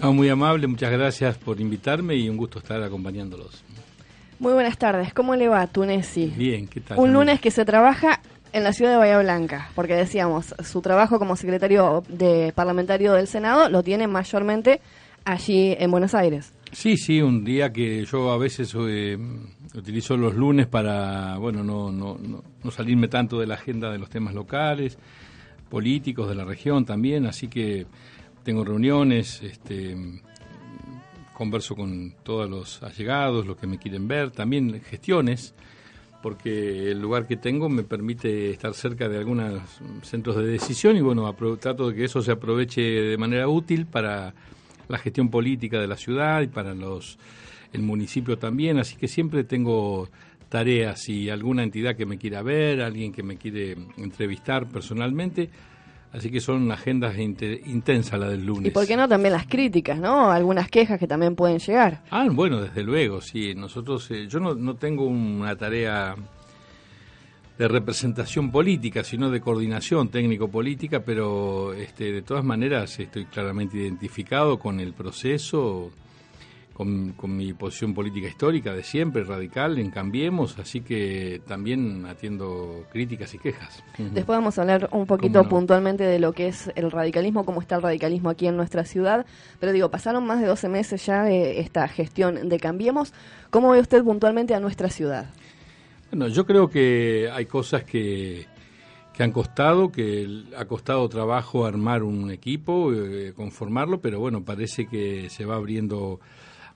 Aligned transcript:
muy 0.00 0.28
amable, 0.28 0.66
muchas 0.66 0.90
gracias 0.92 1.36
por 1.38 1.60
invitarme 1.60 2.16
y 2.16 2.28
un 2.28 2.36
gusto 2.36 2.58
estar 2.58 2.82
acompañándolos. 2.82 3.64
Muy 4.38 4.52
buenas 4.52 4.78
tardes, 4.78 5.12
¿cómo 5.12 5.34
le 5.34 5.48
va, 5.48 5.66
Tunesi? 5.66 6.32
Bien, 6.36 6.68
¿qué 6.68 6.80
tal? 6.80 6.98
Un 6.98 7.12
lunes 7.12 7.40
que 7.40 7.50
se 7.50 7.64
trabaja 7.64 8.20
en 8.52 8.64
la 8.64 8.72
ciudad 8.72 8.92
de 8.92 8.98
Bahía 8.98 9.18
Blanca, 9.18 9.70
porque 9.74 9.94
decíamos, 9.94 10.54
su 10.64 10.80
trabajo 10.80 11.18
como 11.18 11.36
secretario 11.36 12.04
de 12.08 12.52
parlamentario 12.54 13.14
del 13.14 13.26
Senado 13.26 13.68
lo 13.68 13.82
tiene 13.82 14.06
mayormente 14.06 14.80
allí 15.24 15.74
en 15.78 15.90
Buenos 15.90 16.14
Aires. 16.14 16.52
Sí, 16.72 16.96
sí, 16.96 17.20
un 17.20 17.44
día 17.44 17.72
que 17.72 18.04
yo 18.04 18.30
a 18.30 18.38
veces 18.38 18.74
eh, 18.78 19.18
utilizo 19.74 20.16
los 20.16 20.34
lunes 20.34 20.66
para, 20.66 21.36
bueno, 21.38 21.64
no, 21.64 21.90
no, 21.90 22.18
no, 22.18 22.70
salirme 22.70 23.08
tanto 23.08 23.38
de 23.40 23.46
la 23.46 23.54
agenda 23.54 23.90
de 23.90 23.98
los 23.98 24.10
temas 24.10 24.34
locales, 24.34 24.98
políticos 25.68 26.28
de 26.28 26.34
la 26.34 26.44
región 26.44 26.84
también, 26.84 27.26
así 27.26 27.48
que 27.48 27.86
tengo 28.48 28.64
reuniones, 28.64 29.42
este, 29.42 29.94
converso 31.34 31.76
con 31.76 32.14
todos 32.22 32.48
los 32.48 32.82
allegados, 32.82 33.46
los 33.46 33.58
que 33.58 33.66
me 33.66 33.76
quieren 33.76 34.08
ver, 34.08 34.30
también 34.30 34.80
gestiones 34.80 35.54
porque 36.22 36.90
el 36.90 36.98
lugar 36.98 37.26
que 37.26 37.36
tengo 37.36 37.68
me 37.68 37.82
permite 37.82 38.50
estar 38.50 38.72
cerca 38.72 39.06
de 39.06 39.18
algunos 39.18 39.60
centros 40.00 40.36
de 40.36 40.46
decisión 40.46 40.96
y 40.96 41.02
bueno, 41.02 41.30
trato 41.60 41.90
de 41.90 41.94
que 41.94 42.04
eso 42.06 42.22
se 42.22 42.32
aproveche 42.32 42.80
de 42.80 43.18
manera 43.18 43.48
útil 43.48 43.84
para 43.84 44.32
la 44.88 44.96
gestión 44.96 45.28
política 45.28 45.78
de 45.78 45.86
la 45.86 45.98
ciudad 45.98 46.40
y 46.40 46.46
para 46.46 46.72
los 46.72 47.18
el 47.74 47.82
municipio 47.82 48.38
también, 48.38 48.78
así 48.78 48.96
que 48.96 49.08
siempre 49.08 49.44
tengo 49.44 50.08
tareas 50.48 51.06
y 51.10 51.28
alguna 51.28 51.64
entidad 51.64 51.96
que 51.96 52.06
me 52.06 52.16
quiera 52.16 52.40
ver, 52.40 52.80
alguien 52.80 53.12
que 53.12 53.22
me 53.22 53.36
quiere 53.36 53.76
entrevistar 53.98 54.66
personalmente, 54.70 55.50
Así 56.12 56.30
que 56.30 56.40
son 56.40 56.70
agendas 56.72 57.18
intensas 57.18 58.18
la 58.18 58.28
del 58.28 58.46
lunes. 58.46 58.68
¿Y 58.68 58.70
por 58.70 58.86
qué 58.86 58.96
no 58.96 59.06
también 59.08 59.34
las 59.34 59.46
críticas, 59.46 59.98
no? 59.98 60.30
Algunas 60.30 60.70
quejas 60.70 60.98
que 60.98 61.06
también 61.06 61.34
pueden 61.34 61.58
llegar. 61.58 62.02
Ah, 62.10 62.26
bueno, 62.30 62.62
desde 62.62 62.82
luego, 62.82 63.20
sí. 63.20 63.54
Nosotros, 63.54 64.10
eh, 64.10 64.26
yo 64.26 64.40
no, 64.40 64.54
no 64.54 64.76
tengo 64.76 65.04
una 65.06 65.54
tarea 65.56 66.16
de 67.58 67.68
representación 67.68 68.50
política, 68.50 69.02
sino 69.02 69.30
de 69.30 69.40
coordinación 69.40 70.08
técnico-política, 70.08 71.00
pero 71.00 71.74
este, 71.74 72.12
de 72.12 72.22
todas 72.22 72.44
maneras 72.44 72.98
estoy 73.00 73.26
claramente 73.26 73.76
identificado 73.76 74.58
con 74.58 74.78
el 74.78 74.94
proceso 74.94 75.90
con, 76.78 77.36
mi 77.36 77.52
posición 77.54 77.92
política 77.92 78.28
histórica 78.28 78.72
de 78.72 78.84
siempre, 78.84 79.24
radical, 79.24 79.80
en 79.80 79.90
Cambiemos, 79.90 80.56
así 80.60 80.80
que 80.80 81.42
también 81.44 82.06
atiendo 82.06 82.84
críticas 82.92 83.34
y 83.34 83.38
quejas. 83.38 83.82
Después 83.98 84.38
vamos 84.38 84.58
a 84.58 84.62
hablar 84.62 84.88
un 84.92 85.04
poquito 85.04 85.42
puntualmente 85.48 86.04
de 86.04 86.20
lo 86.20 86.32
que 86.32 86.46
es 86.46 86.70
el 86.76 86.92
radicalismo, 86.92 87.44
cómo 87.44 87.60
está 87.60 87.74
el 87.74 87.82
radicalismo 87.82 88.30
aquí 88.30 88.46
en 88.46 88.56
nuestra 88.56 88.84
ciudad, 88.84 89.26
pero 89.58 89.72
digo, 89.72 89.90
pasaron 89.90 90.24
más 90.24 90.40
de 90.40 90.46
12 90.46 90.68
meses 90.68 91.04
ya 91.04 91.24
de 91.24 91.58
esta 91.58 91.88
gestión 91.88 92.48
de 92.48 92.60
Cambiemos, 92.60 93.12
¿cómo 93.50 93.70
ve 93.70 93.80
usted 93.80 94.04
puntualmente 94.04 94.54
a 94.54 94.60
nuestra 94.60 94.88
ciudad? 94.88 95.30
Bueno, 96.12 96.28
yo 96.28 96.46
creo 96.46 96.70
que 96.70 97.28
hay 97.32 97.46
cosas 97.46 97.82
que, 97.82 98.46
que 99.12 99.24
han 99.24 99.32
costado, 99.32 99.90
que 99.90 100.44
ha 100.56 100.64
costado 100.66 101.08
trabajo 101.08 101.66
armar 101.66 102.04
un 102.04 102.30
equipo, 102.30 102.92
eh, 102.92 103.32
conformarlo, 103.34 104.00
pero 104.00 104.20
bueno, 104.20 104.44
parece 104.44 104.86
que 104.86 105.28
se 105.28 105.44
va 105.44 105.56
abriendo 105.56 106.20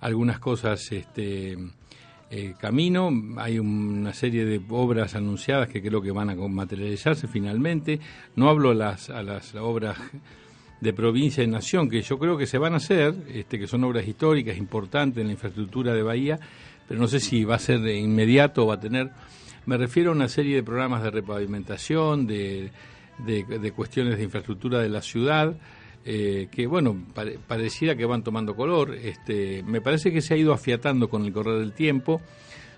algunas 0.03 0.39
cosas 0.39 0.93
este, 0.93 1.57
eh, 2.31 2.55
camino. 2.59 3.11
Hay 3.39 3.59
una 3.59 4.13
serie 4.13 4.45
de 4.45 4.61
obras 4.69 5.15
anunciadas 5.15 5.69
que 5.69 5.81
creo 5.81 6.03
que 6.03 6.11
van 6.11 6.29
a 6.29 6.35
materializarse 6.35 7.29
finalmente. 7.29 8.01
No 8.37 8.49
hablo 8.49 8.71
a 8.71 8.75
las, 8.75 9.11
a 9.11 9.23
las 9.23 9.55
obras 9.55 9.97
de 10.81 10.93
provincia 10.93 11.45
y 11.45 11.47
nación, 11.47 11.89
que 11.89 12.03
yo 12.03 12.19
creo 12.19 12.37
que 12.37 12.47
se 12.47 12.59
van 12.59 12.75
a 12.75 12.79
hacer, 12.79 13.15
este, 13.29 13.59
que 13.59 13.69
son 13.69 13.85
obras 13.85 14.07
históricas 14.07 14.57
importantes 14.59 15.21
en 15.21 15.29
la 15.29 15.35
infraestructura 15.35 15.95
de 15.95 16.03
Bahía, 16.03 16.41
pero 16.89 16.99
no 16.99 17.07
sé 17.07 17.21
si 17.21 17.45
va 17.45 17.55
a 17.55 17.61
ser 17.61 17.81
de 17.81 17.97
inmediato 17.97 18.65
o 18.65 18.67
va 18.67 18.75
a 18.75 18.81
tener. 18.81 19.11
Me 19.65 19.77
refiero 19.77 20.11
a 20.11 20.15
una 20.15 20.29
serie 20.29 20.57
de 20.57 20.65
programas 20.65 21.05
de 21.05 21.13
repavimentación, 21.13 22.27
de, 22.27 22.73
de 23.25 23.73
cuestiones 23.73 24.17
de 24.17 24.25
infraestructura 24.25 24.81
de 24.81 24.89
la 24.89 25.03
ciudad, 25.03 25.55
eh, 26.05 26.49
que 26.51 26.67
bueno, 26.67 26.97
pareciera 27.47 27.97
que 27.97 28.05
van 28.05 28.23
tomando 28.23 28.55
color. 28.55 28.95
Este, 28.95 29.63
me 29.63 29.81
parece 29.81 30.13
que 30.13 30.21
se 30.21 30.35
ha 30.35 30.37
ido 30.37 30.53
afiatando 30.53 31.09
con 31.09 31.25
el 31.25 31.33
correr 31.33 31.59
del 31.59 31.73
tiempo. 31.73 32.21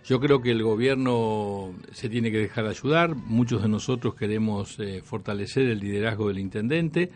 Yo 0.05 0.21
creo 0.21 0.43
que 0.43 0.51
el 0.51 0.63
gobierno 0.63 1.73
se 1.93 2.11
tiene 2.11 2.31
que 2.31 2.39
dejar 2.39 2.67
ayudar. 2.67 3.15
Muchos 3.15 3.63
de 3.63 3.69
nosotros 3.69 4.15
queremos 4.15 4.79
eh, 4.79 5.01
fortalecer 5.03 5.67
el 5.67 5.81
liderazgo 5.81 6.29
del 6.29 6.39
intendente. 6.39 7.11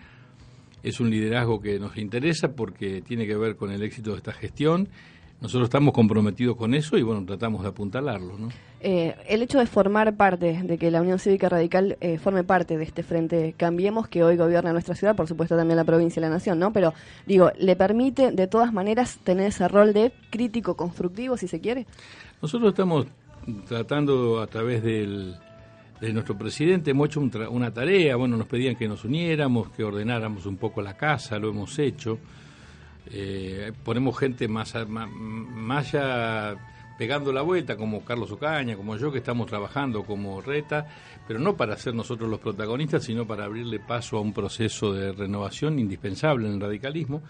Es 0.83 1.01
un 1.01 1.11
liderazgo 1.11 1.61
que 1.61 1.79
nos 1.79 1.99
interesa 1.99 2.53
porque 2.53 3.03
tiene 3.03 3.27
que 3.27 3.37
ver 3.37 3.57
con 3.57 3.71
el 3.71 3.83
éxito 3.83 4.13
de 4.13 4.19
esta 4.19 4.33
gestión 4.33 4.89
nosotros 5.41 5.69
estamos 5.69 5.95
comprometidos 5.95 6.57
con 6.57 6.75
eso 6.75 6.99
y 6.99 7.03
bueno, 7.03 7.25
tratamos 7.25 7.63
de 7.63 7.69
apuntalarlo. 7.69 8.37
¿no? 8.37 8.49
Eh, 8.81 9.15
el 9.29 9.43
hecho 9.43 9.59
de 9.59 9.67
formar 9.67 10.17
parte, 10.17 10.61
de 10.65 10.79
que 10.79 10.91
la 10.91 11.01
Unión 11.01 11.21
Cívica 11.21 11.49
Radical 11.49 11.97
eh, 12.01 12.19
forme 12.19 12.43
parte 12.43 12.77
de 12.77 12.83
este 12.83 13.05
frente 13.05 13.55
Cambiemos, 13.57 14.09
que 14.09 14.25
hoy 14.25 14.37
gobierna 14.37 14.73
nuestra 14.73 14.97
ciudad, 14.97 15.15
por 15.15 15.29
supuesto 15.29 15.57
también 15.57 15.77
la 15.77 15.85
provincia 15.85 16.19
y 16.19 16.23
la 16.23 16.29
nación, 16.29 16.59
¿no? 16.59 16.73
Pero 16.73 16.93
digo, 17.27 17.53
¿le 17.59 17.77
permite 17.77 18.33
de 18.33 18.47
todas 18.49 18.73
maneras 18.73 19.19
tener 19.23 19.47
ese 19.47 19.69
rol 19.69 19.93
de 19.93 20.13
crítico 20.31 20.77
constructivo, 20.77 21.37
si 21.37 21.47
se 21.47 21.61
quiere? 21.61 21.87
Nosotros 22.43 22.71
estamos 22.71 23.07
tratando 23.69 24.41
a 24.41 24.49
través 24.49 24.83
del, 24.83 25.37
de 26.01 26.13
nuestro 26.13 26.37
presidente, 26.37 26.91
hemos 26.91 27.09
hecho 27.09 27.21
una 27.21 27.73
tarea, 27.73 28.17
bueno, 28.17 28.37
nos 28.37 28.49
pedían 28.49 28.75
que 28.75 28.89
nos 28.89 29.05
uniéramos, 29.05 29.71
que 29.71 29.85
ordenáramos 29.85 30.47
un 30.47 30.57
poco 30.57 30.83
la 30.83 30.97
casa, 30.97 31.39
lo 31.39 31.51
hemos 31.51 31.79
hecho 31.79 32.19
eh, 33.13 33.73
ponemos 33.85 34.19
gente 34.19 34.49
más, 34.49 34.75
más, 34.89 35.93
ya 35.93 36.57
pegando 36.99 37.33
la 37.33 37.43
vuelta, 37.43 37.77
como 37.77 38.05
Carlos 38.05 38.31
Ocaña, 38.33 38.77
como 38.77 38.97
yo, 38.97 39.13
que 39.13 39.19
estamos 39.19 39.47
trabajando 39.47 40.03
como 40.05 40.41
reta, 40.41 40.87
pero 41.27 41.39
no 41.39 41.57
para 41.57 41.77
ser 41.77 41.95
nosotros 41.95 42.29
los 42.29 42.41
protagonistas, 42.41 43.05
sino 43.05 43.27
para 43.27 43.45
abrirle 43.45 43.79
paso 43.79 44.19
a 44.19 44.21
un 44.21 44.33
proceso 44.33 44.93
de 44.93 45.13
renovación 45.13 45.79
indispensable 45.79 46.47
en 46.47 46.55
el 46.55 46.61
radicalismo. 46.61 47.23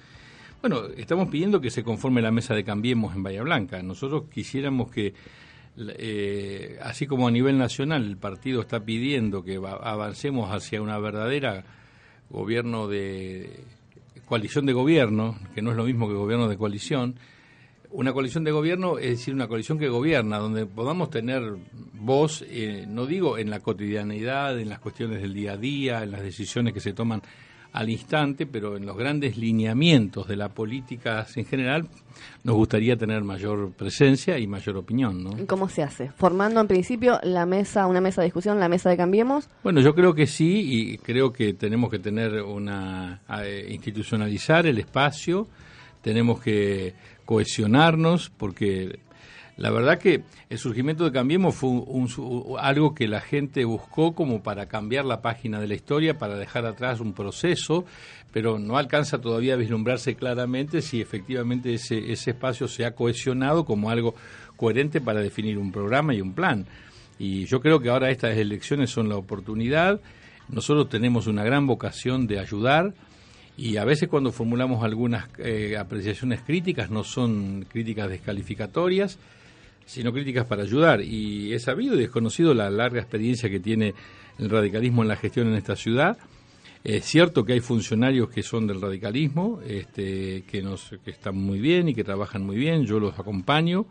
Bueno, 0.60 0.86
estamos 0.96 1.28
pidiendo 1.28 1.60
que 1.60 1.70
se 1.70 1.84
conforme 1.84 2.20
la 2.22 2.32
mesa 2.32 2.54
de 2.54 2.64
Cambiemos 2.64 3.14
en 3.14 3.22
Bahía 3.22 3.42
Blanca. 3.42 3.80
Nosotros 3.82 4.24
quisiéramos 4.32 4.90
que, 4.90 5.14
eh, 5.76 6.78
así 6.82 7.06
como 7.06 7.28
a 7.28 7.30
nivel 7.30 7.58
nacional 7.58 8.04
el 8.04 8.16
partido 8.16 8.62
está 8.62 8.80
pidiendo 8.80 9.44
que 9.44 9.56
avancemos 9.56 10.50
hacia 10.50 10.82
una 10.82 10.98
verdadera 10.98 11.64
gobierno 12.30 12.88
de 12.88 13.64
coalición 14.28 14.66
de 14.66 14.72
gobierno, 14.72 15.36
que 15.54 15.62
no 15.62 15.70
es 15.70 15.76
lo 15.76 15.84
mismo 15.84 16.06
que 16.06 16.14
gobierno 16.14 16.48
de 16.48 16.56
coalición, 16.56 17.16
una 17.90 18.12
coalición 18.12 18.44
de 18.44 18.50
gobierno 18.50 18.98
es 18.98 19.10
decir, 19.10 19.34
una 19.34 19.48
coalición 19.48 19.78
que 19.78 19.88
gobierna, 19.88 20.38
donde 20.38 20.66
podamos 20.66 21.10
tener 21.10 21.42
voz, 21.94 22.44
eh, 22.46 22.84
no 22.86 23.06
digo 23.06 23.38
en 23.38 23.50
la 23.50 23.60
cotidianidad, 23.60 24.58
en 24.60 24.68
las 24.68 24.78
cuestiones 24.80 25.22
del 25.22 25.32
día 25.32 25.52
a 25.52 25.56
día, 25.56 26.02
en 26.02 26.12
las 26.12 26.22
decisiones 26.22 26.74
que 26.74 26.80
se 26.80 26.92
toman 26.92 27.22
al 27.78 27.90
instante, 27.90 28.44
pero 28.44 28.76
en 28.76 28.86
los 28.86 28.96
grandes 28.96 29.36
lineamientos 29.36 30.26
de 30.26 30.34
la 30.34 30.48
política 30.48 31.24
en 31.36 31.44
general 31.44 31.86
nos 32.42 32.56
gustaría 32.56 32.96
tener 32.96 33.22
mayor 33.22 33.70
presencia 33.70 34.36
y 34.36 34.48
mayor 34.48 34.76
opinión. 34.78 35.22
¿no? 35.22 35.46
¿Cómo 35.46 35.68
se 35.68 35.84
hace? 35.84 36.10
¿Formando 36.16 36.60
en 36.60 36.66
principio 36.66 37.20
la 37.22 37.46
mesa, 37.46 37.86
una 37.86 38.00
mesa 38.00 38.20
de 38.20 38.26
discusión, 38.26 38.58
la 38.58 38.68
mesa 38.68 38.90
de 38.90 38.96
Cambiemos? 38.96 39.48
Bueno, 39.62 39.80
yo 39.80 39.94
creo 39.94 40.12
que 40.12 40.26
sí 40.26 40.64
y 40.66 40.98
creo 40.98 41.32
que 41.32 41.54
tenemos 41.54 41.88
que 41.88 42.00
tener 42.00 42.42
una 42.42 43.20
eh, 43.44 43.68
institucionalizar 43.70 44.66
el 44.66 44.78
espacio, 44.78 45.46
tenemos 46.02 46.40
que 46.40 46.94
cohesionarnos 47.24 48.28
porque 48.30 48.98
la 49.58 49.70
verdad 49.72 49.98
que 49.98 50.22
el 50.48 50.58
surgimiento 50.58 51.04
de 51.04 51.10
Cambiemos 51.10 51.56
fue 51.56 51.82
algo 52.60 52.94
que 52.94 53.08
la 53.08 53.20
gente 53.20 53.64
buscó 53.64 54.14
como 54.14 54.40
para 54.40 54.66
cambiar 54.66 55.04
la 55.04 55.20
página 55.20 55.60
de 55.60 55.66
la 55.66 55.74
historia, 55.74 56.16
para 56.16 56.36
dejar 56.36 56.64
atrás 56.64 57.00
un 57.00 57.12
proceso, 57.12 57.84
pero 58.32 58.60
no 58.60 58.78
alcanza 58.78 59.20
todavía 59.20 59.54
a 59.54 59.56
vislumbrarse 59.56 60.14
claramente 60.14 60.80
si 60.80 61.00
efectivamente 61.00 61.74
ese, 61.74 62.12
ese 62.12 62.30
espacio 62.30 62.68
se 62.68 62.84
ha 62.84 62.94
cohesionado 62.94 63.64
como 63.64 63.90
algo 63.90 64.14
coherente 64.56 65.00
para 65.00 65.20
definir 65.20 65.58
un 65.58 65.72
programa 65.72 66.14
y 66.14 66.20
un 66.20 66.34
plan. 66.34 66.64
Y 67.18 67.46
yo 67.46 67.60
creo 67.60 67.80
que 67.80 67.90
ahora 67.90 68.10
estas 68.10 68.36
elecciones 68.36 68.90
son 68.90 69.08
la 69.08 69.16
oportunidad. 69.16 70.00
Nosotros 70.48 70.88
tenemos 70.88 71.26
una 71.26 71.42
gran 71.42 71.66
vocación 71.66 72.28
de 72.28 72.38
ayudar 72.38 72.94
y 73.56 73.76
a 73.76 73.84
veces 73.84 74.08
cuando 74.08 74.30
formulamos 74.30 74.84
algunas 74.84 75.28
eh, 75.38 75.76
apreciaciones 75.76 76.42
críticas 76.42 76.90
no 76.90 77.02
son 77.02 77.66
críticas 77.68 78.08
descalificatorias, 78.08 79.18
sino 79.88 80.12
críticas 80.12 80.46
para 80.46 80.62
ayudar. 80.62 81.00
Y 81.00 81.54
he 81.54 81.58
sabido 81.58 81.94
y 81.94 81.98
desconocido 81.98 82.52
la 82.52 82.68
larga 82.68 83.00
experiencia 83.00 83.48
que 83.48 83.58
tiene 83.58 83.94
el 84.38 84.50
radicalismo 84.50 85.02
en 85.02 85.08
la 85.08 85.16
gestión 85.16 85.48
en 85.48 85.54
esta 85.54 85.76
ciudad. 85.76 86.18
Es 86.84 87.06
cierto 87.06 87.44
que 87.44 87.54
hay 87.54 87.60
funcionarios 87.60 88.28
que 88.28 88.42
son 88.42 88.66
del 88.66 88.82
radicalismo, 88.82 89.60
este, 89.66 90.44
que, 90.46 90.62
nos, 90.62 90.90
que 91.02 91.10
están 91.10 91.38
muy 91.38 91.58
bien 91.58 91.88
y 91.88 91.94
que 91.94 92.04
trabajan 92.04 92.44
muy 92.44 92.56
bien, 92.56 92.84
yo 92.84 93.00
los 93.00 93.18
acompaño, 93.18 93.86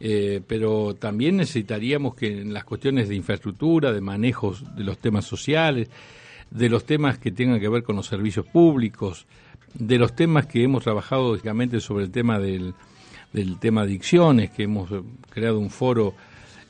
eh, 0.00 0.40
pero 0.46 0.94
también 0.94 1.36
necesitaríamos 1.36 2.14
que 2.14 2.40
en 2.40 2.54
las 2.54 2.64
cuestiones 2.64 3.08
de 3.08 3.16
infraestructura, 3.16 3.92
de 3.92 4.00
manejos 4.00 4.64
de 4.76 4.84
los 4.84 4.98
temas 4.98 5.26
sociales, 5.26 5.90
de 6.50 6.68
los 6.68 6.86
temas 6.86 7.18
que 7.18 7.32
tengan 7.32 7.60
que 7.60 7.68
ver 7.68 7.82
con 7.82 7.96
los 7.96 8.06
servicios 8.06 8.46
públicos, 8.46 9.26
de 9.74 9.98
los 9.98 10.14
temas 10.14 10.46
que 10.46 10.62
hemos 10.62 10.84
trabajado 10.84 11.32
lógicamente 11.32 11.80
sobre 11.80 12.04
el 12.04 12.10
tema 12.10 12.38
del, 12.38 12.74
del 13.34 13.58
tema 13.58 13.82
adicciones, 13.82 14.50
que 14.50 14.62
hemos 14.62 14.88
creado 15.28 15.58
un 15.58 15.68
foro 15.68 16.14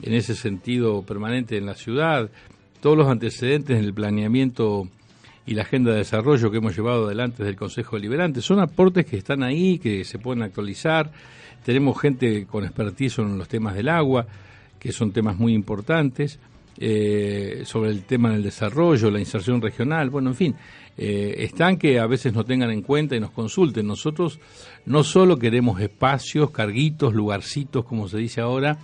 en 0.03 0.15
ese 0.15 0.35
sentido 0.35 1.03
permanente 1.03 1.57
en 1.57 1.67
la 1.67 1.75
ciudad, 1.75 2.31
todos 2.81 2.97
los 2.97 3.09
antecedentes 3.09 3.79
en 3.79 3.85
el 3.85 3.95
planeamiento 3.95 4.89
y 5.47 5.55
la 5.55 5.63
agenda 5.63 5.93
de 5.93 5.99
desarrollo 5.99 6.51
que 6.51 6.57
hemos 6.57 6.75
llevado 6.75 7.07
adelante 7.07 7.39
desde 7.39 7.51
el 7.51 7.57
Consejo 7.57 7.97
Deliberante. 7.97 8.41
Son 8.41 8.61
aportes 8.61 9.05
que 9.05 9.19
están 9.19 9.43
ahí, 9.43 9.79
que 9.79 10.05
se 10.05 10.19
pueden 10.19 10.43
actualizar. 10.43 11.13
Tenemos 11.65 12.01
gente 12.01 12.47
con 12.47 12.65
expertise 12.65 13.19
en 13.19 13.37
los 13.37 13.49
temas 13.49 13.75
del 13.75 13.91
agua, 13.91 14.27
que 14.79 14.91
son 14.91 15.13
temas 15.13 15.39
muy 15.39 15.53
importantes, 15.53 16.39
eh, 16.79 17.63
sobre 17.65 17.91
el 17.91 18.05
tema 18.05 18.31
del 18.31 18.43
desarrollo, 18.43 19.11
la 19.11 19.21
inserción 19.21 19.61
regional, 19.61 20.11
bueno, 20.11 20.31
en 20.31 20.37
fin, 20.37 20.57
eh, 20.97 21.35
están 21.39 21.77
que 21.77 21.99
a 21.99 22.07
veces 22.07 22.33
no 22.35 22.45
tengan 22.45 22.71
en 22.71 22.83
cuenta 22.83 23.17
y 23.17 23.21
nos 23.21 23.31
consulten. 23.31 23.87
Nosotros 23.87 24.39
no 24.87 25.03
solo 25.05 25.39
queremos 25.39 25.81
espacios, 25.81 26.51
carguitos, 26.51 27.15
lugarcitos, 27.15 27.85
como 27.85 28.09
se 28.09 28.19
dice 28.19 28.41
ahora, 28.41 28.79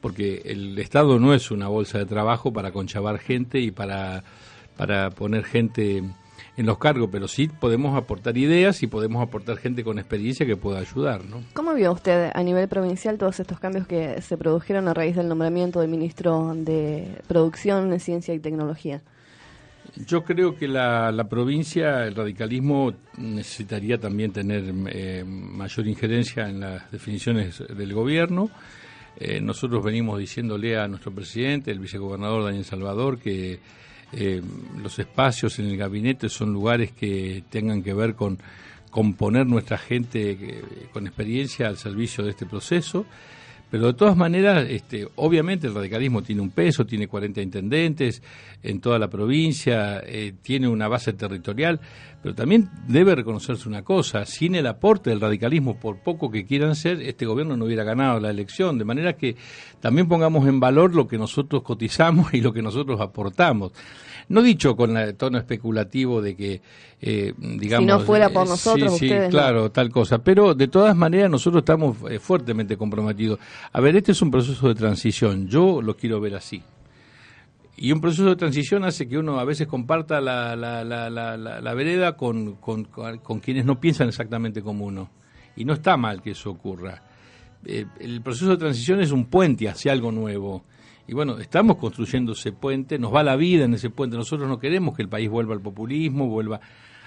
porque 0.00 0.42
el 0.44 0.78
Estado 0.78 1.18
no 1.18 1.34
es 1.34 1.50
una 1.50 1.68
bolsa 1.68 1.98
de 1.98 2.06
trabajo 2.06 2.52
para 2.52 2.72
conchavar 2.72 3.18
gente 3.18 3.60
y 3.60 3.70
para, 3.70 4.24
para 4.76 5.10
poner 5.10 5.44
gente 5.44 6.02
en 6.56 6.66
los 6.66 6.78
cargos, 6.78 7.08
pero 7.10 7.26
sí 7.26 7.48
podemos 7.48 7.96
aportar 7.96 8.36
ideas 8.38 8.82
y 8.82 8.86
podemos 8.86 9.22
aportar 9.22 9.56
gente 9.56 9.82
con 9.82 9.98
experiencia 9.98 10.46
que 10.46 10.56
pueda 10.56 10.78
ayudar. 10.78 11.24
¿no? 11.24 11.42
¿Cómo 11.52 11.74
vio 11.74 11.92
usted 11.92 12.30
a 12.32 12.42
nivel 12.42 12.68
provincial 12.68 13.18
todos 13.18 13.40
estos 13.40 13.58
cambios 13.58 13.86
que 13.86 14.20
se 14.22 14.36
produjeron 14.36 14.88
a 14.88 14.94
raíz 14.94 15.16
del 15.16 15.28
nombramiento 15.28 15.80
del 15.80 15.90
ministro 15.90 16.52
de 16.54 17.18
Producción, 17.26 17.98
Ciencia 17.98 18.34
y 18.34 18.38
Tecnología? 18.38 19.02
Yo 20.06 20.24
creo 20.24 20.56
que 20.56 20.66
la, 20.66 21.26
provincia, 21.28 22.04
el 22.04 22.14
radicalismo 22.14 22.92
necesitaría 23.16 23.98
también 23.98 24.32
tener 24.32 24.64
eh, 24.88 25.24
mayor 25.24 25.86
injerencia 25.86 26.48
en 26.48 26.60
las 26.60 26.90
definiciones 26.90 27.62
del 27.68 27.92
gobierno. 27.92 28.50
Eh, 29.16 29.40
nosotros 29.40 29.84
venimos 29.84 30.18
diciéndole 30.18 30.76
a 30.76 30.88
nuestro 30.88 31.12
presidente, 31.12 31.70
el 31.70 31.78
vicegobernador 31.78 32.44
Daniel 32.44 32.64
Salvador, 32.64 33.18
que 33.18 33.60
eh, 34.16 34.42
los 34.82 34.98
espacios 34.98 35.58
en 35.58 35.66
el 35.66 35.76
gabinete 35.76 36.28
son 36.28 36.52
lugares 36.52 36.92
que 36.92 37.44
tengan 37.50 37.82
que 37.82 37.94
ver 37.94 38.14
con, 38.14 38.38
componer 38.94 39.44
nuestra 39.44 39.76
gente 39.76 40.30
eh, 40.30 40.62
con 40.92 41.06
experiencia 41.08 41.66
al 41.66 41.76
servicio 41.76 42.22
de 42.22 42.30
este 42.30 42.46
proceso. 42.46 43.04
Pero 43.68 43.88
de 43.88 43.94
todas 43.94 44.16
maneras, 44.16 44.66
este, 44.70 45.08
obviamente 45.16 45.66
el 45.66 45.74
radicalismo 45.74 46.22
tiene 46.22 46.42
un 46.42 46.50
peso, 46.50 46.86
tiene 46.86 47.08
40 47.08 47.42
intendentes 47.42 48.22
en 48.62 48.80
toda 48.80 49.00
la 49.00 49.08
provincia, 49.08 50.00
eh, 50.06 50.32
tiene 50.40 50.68
una 50.68 50.86
base 50.86 51.12
territorial, 51.12 51.80
pero 52.24 52.34
también 52.34 52.70
debe 52.88 53.14
reconocerse 53.14 53.68
una 53.68 53.82
cosa, 53.82 54.24
sin 54.24 54.54
el 54.54 54.66
aporte 54.66 55.10
del 55.10 55.20
radicalismo, 55.20 55.78
por 55.78 55.98
poco 55.98 56.30
que 56.30 56.46
quieran 56.46 56.74
ser, 56.74 57.02
este 57.02 57.26
gobierno 57.26 57.54
no 57.54 57.66
hubiera 57.66 57.84
ganado 57.84 58.18
la 58.18 58.30
elección, 58.30 58.78
de 58.78 58.86
manera 58.86 59.12
que 59.12 59.36
también 59.78 60.08
pongamos 60.08 60.48
en 60.48 60.58
valor 60.58 60.94
lo 60.94 61.06
que 61.06 61.18
nosotros 61.18 61.62
cotizamos 61.62 62.32
y 62.32 62.40
lo 62.40 62.50
que 62.54 62.62
nosotros 62.62 62.98
aportamos. 63.02 63.72
No 64.30 64.40
dicho 64.40 64.74
con 64.74 64.96
el 64.96 65.16
tono 65.16 65.36
especulativo 65.36 66.22
de 66.22 66.34
que, 66.34 66.62
eh, 67.02 67.34
digamos... 67.36 67.84
Si 67.84 67.86
no 67.92 68.00
fuera 68.00 68.30
por 68.30 68.46
eh, 68.46 68.48
nosotros, 68.48 68.96
sí, 68.96 69.10
claro, 69.28 69.70
tal 69.70 69.90
cosa. 69.90 70.24
Pero 70.24 70.54
de 70.54 70.68
todas 70.68 70.96
maneras 70.96 71.30
nosotros 71.30 71.60
estamos 71.60 71.94
eh, 72.10 72.18
fuertemente 72.20 72.78
comprometidos. 72.78 73.38
A 73.70 73.82
ver, 73.82 73.96
este 73.96 74.12
es 74.12 74.22
un 74.22 74.30
proceso 74.30 74.66
de 74.68 74.74
transición. 74.74 75.46
Yo 75.46 75.82
lo 75.82 75.94
quiero 75.94 76.22
ver 76.22 76.36
así. 76.36 76.62
Y 77.76 77.90
un 77.92 78.00
proceso 78.00 78.26
de 78.26 78.36
transición 78.36 78.84
hace 78.84 79.08
que 79.08 79.18
uno 79.18 79.38
a 79.38 79.44
veces 79.44 79.66
comparta 79.66 80.20
la, 80.20 80.54
la, 80.54 80.84
la, 80.84 81.10
la 81.36 81.74
vereda 81.74 82.16
con, 82.16 82.54
con, 82.56 82.84
con, 82.84 83.40
quienes 83.40 83.64
no 83.64 83.80
piensan 83.80 84.08
exactamente 84.08 84.62
como 84.62 84.84
uno. 84.84 85.10
Y 85.56 85.64
no 85.64 85.72
está 85.72 85.96
mal 85.96 86.22
que 86.22 86.30
eso 86.30 86.50
ocurra. 86.50 87.02
el 87.64 88.22
proceso 88.22 88.50
de 88.50 88.56
transición 88.56 89.00
es 89.00 89.10
un 89.10 89.26
puente 89.26 89.68
hacia 89.68 89.92
algo 89.92 90.12
nuevo. 90.12 90.64
Y 91.06 91.12
bueno, 91.12 91.38
estamos 91.38 91.76
construyendo 91.76 92.32
ese 92.32 92.52
puente, 92.52 92.98
nos 92.98 93.14
va 93.14 93.22
la 93.22 93.36
vida 93.36 93.64
en 93.64 93.74
ese 93.74 93.90
puente. 93.90 94.16
Nosotros 94.16 94.48
no 94.48 94.58
queremos 94.58 94.96
que 94.96 95.02
el 95.02 95.08
país 95.08 95.28
vuelva 95.28 95.54
al 95.54 95.60
populismo, 95.60 96.28
vuelva 96.28 96.60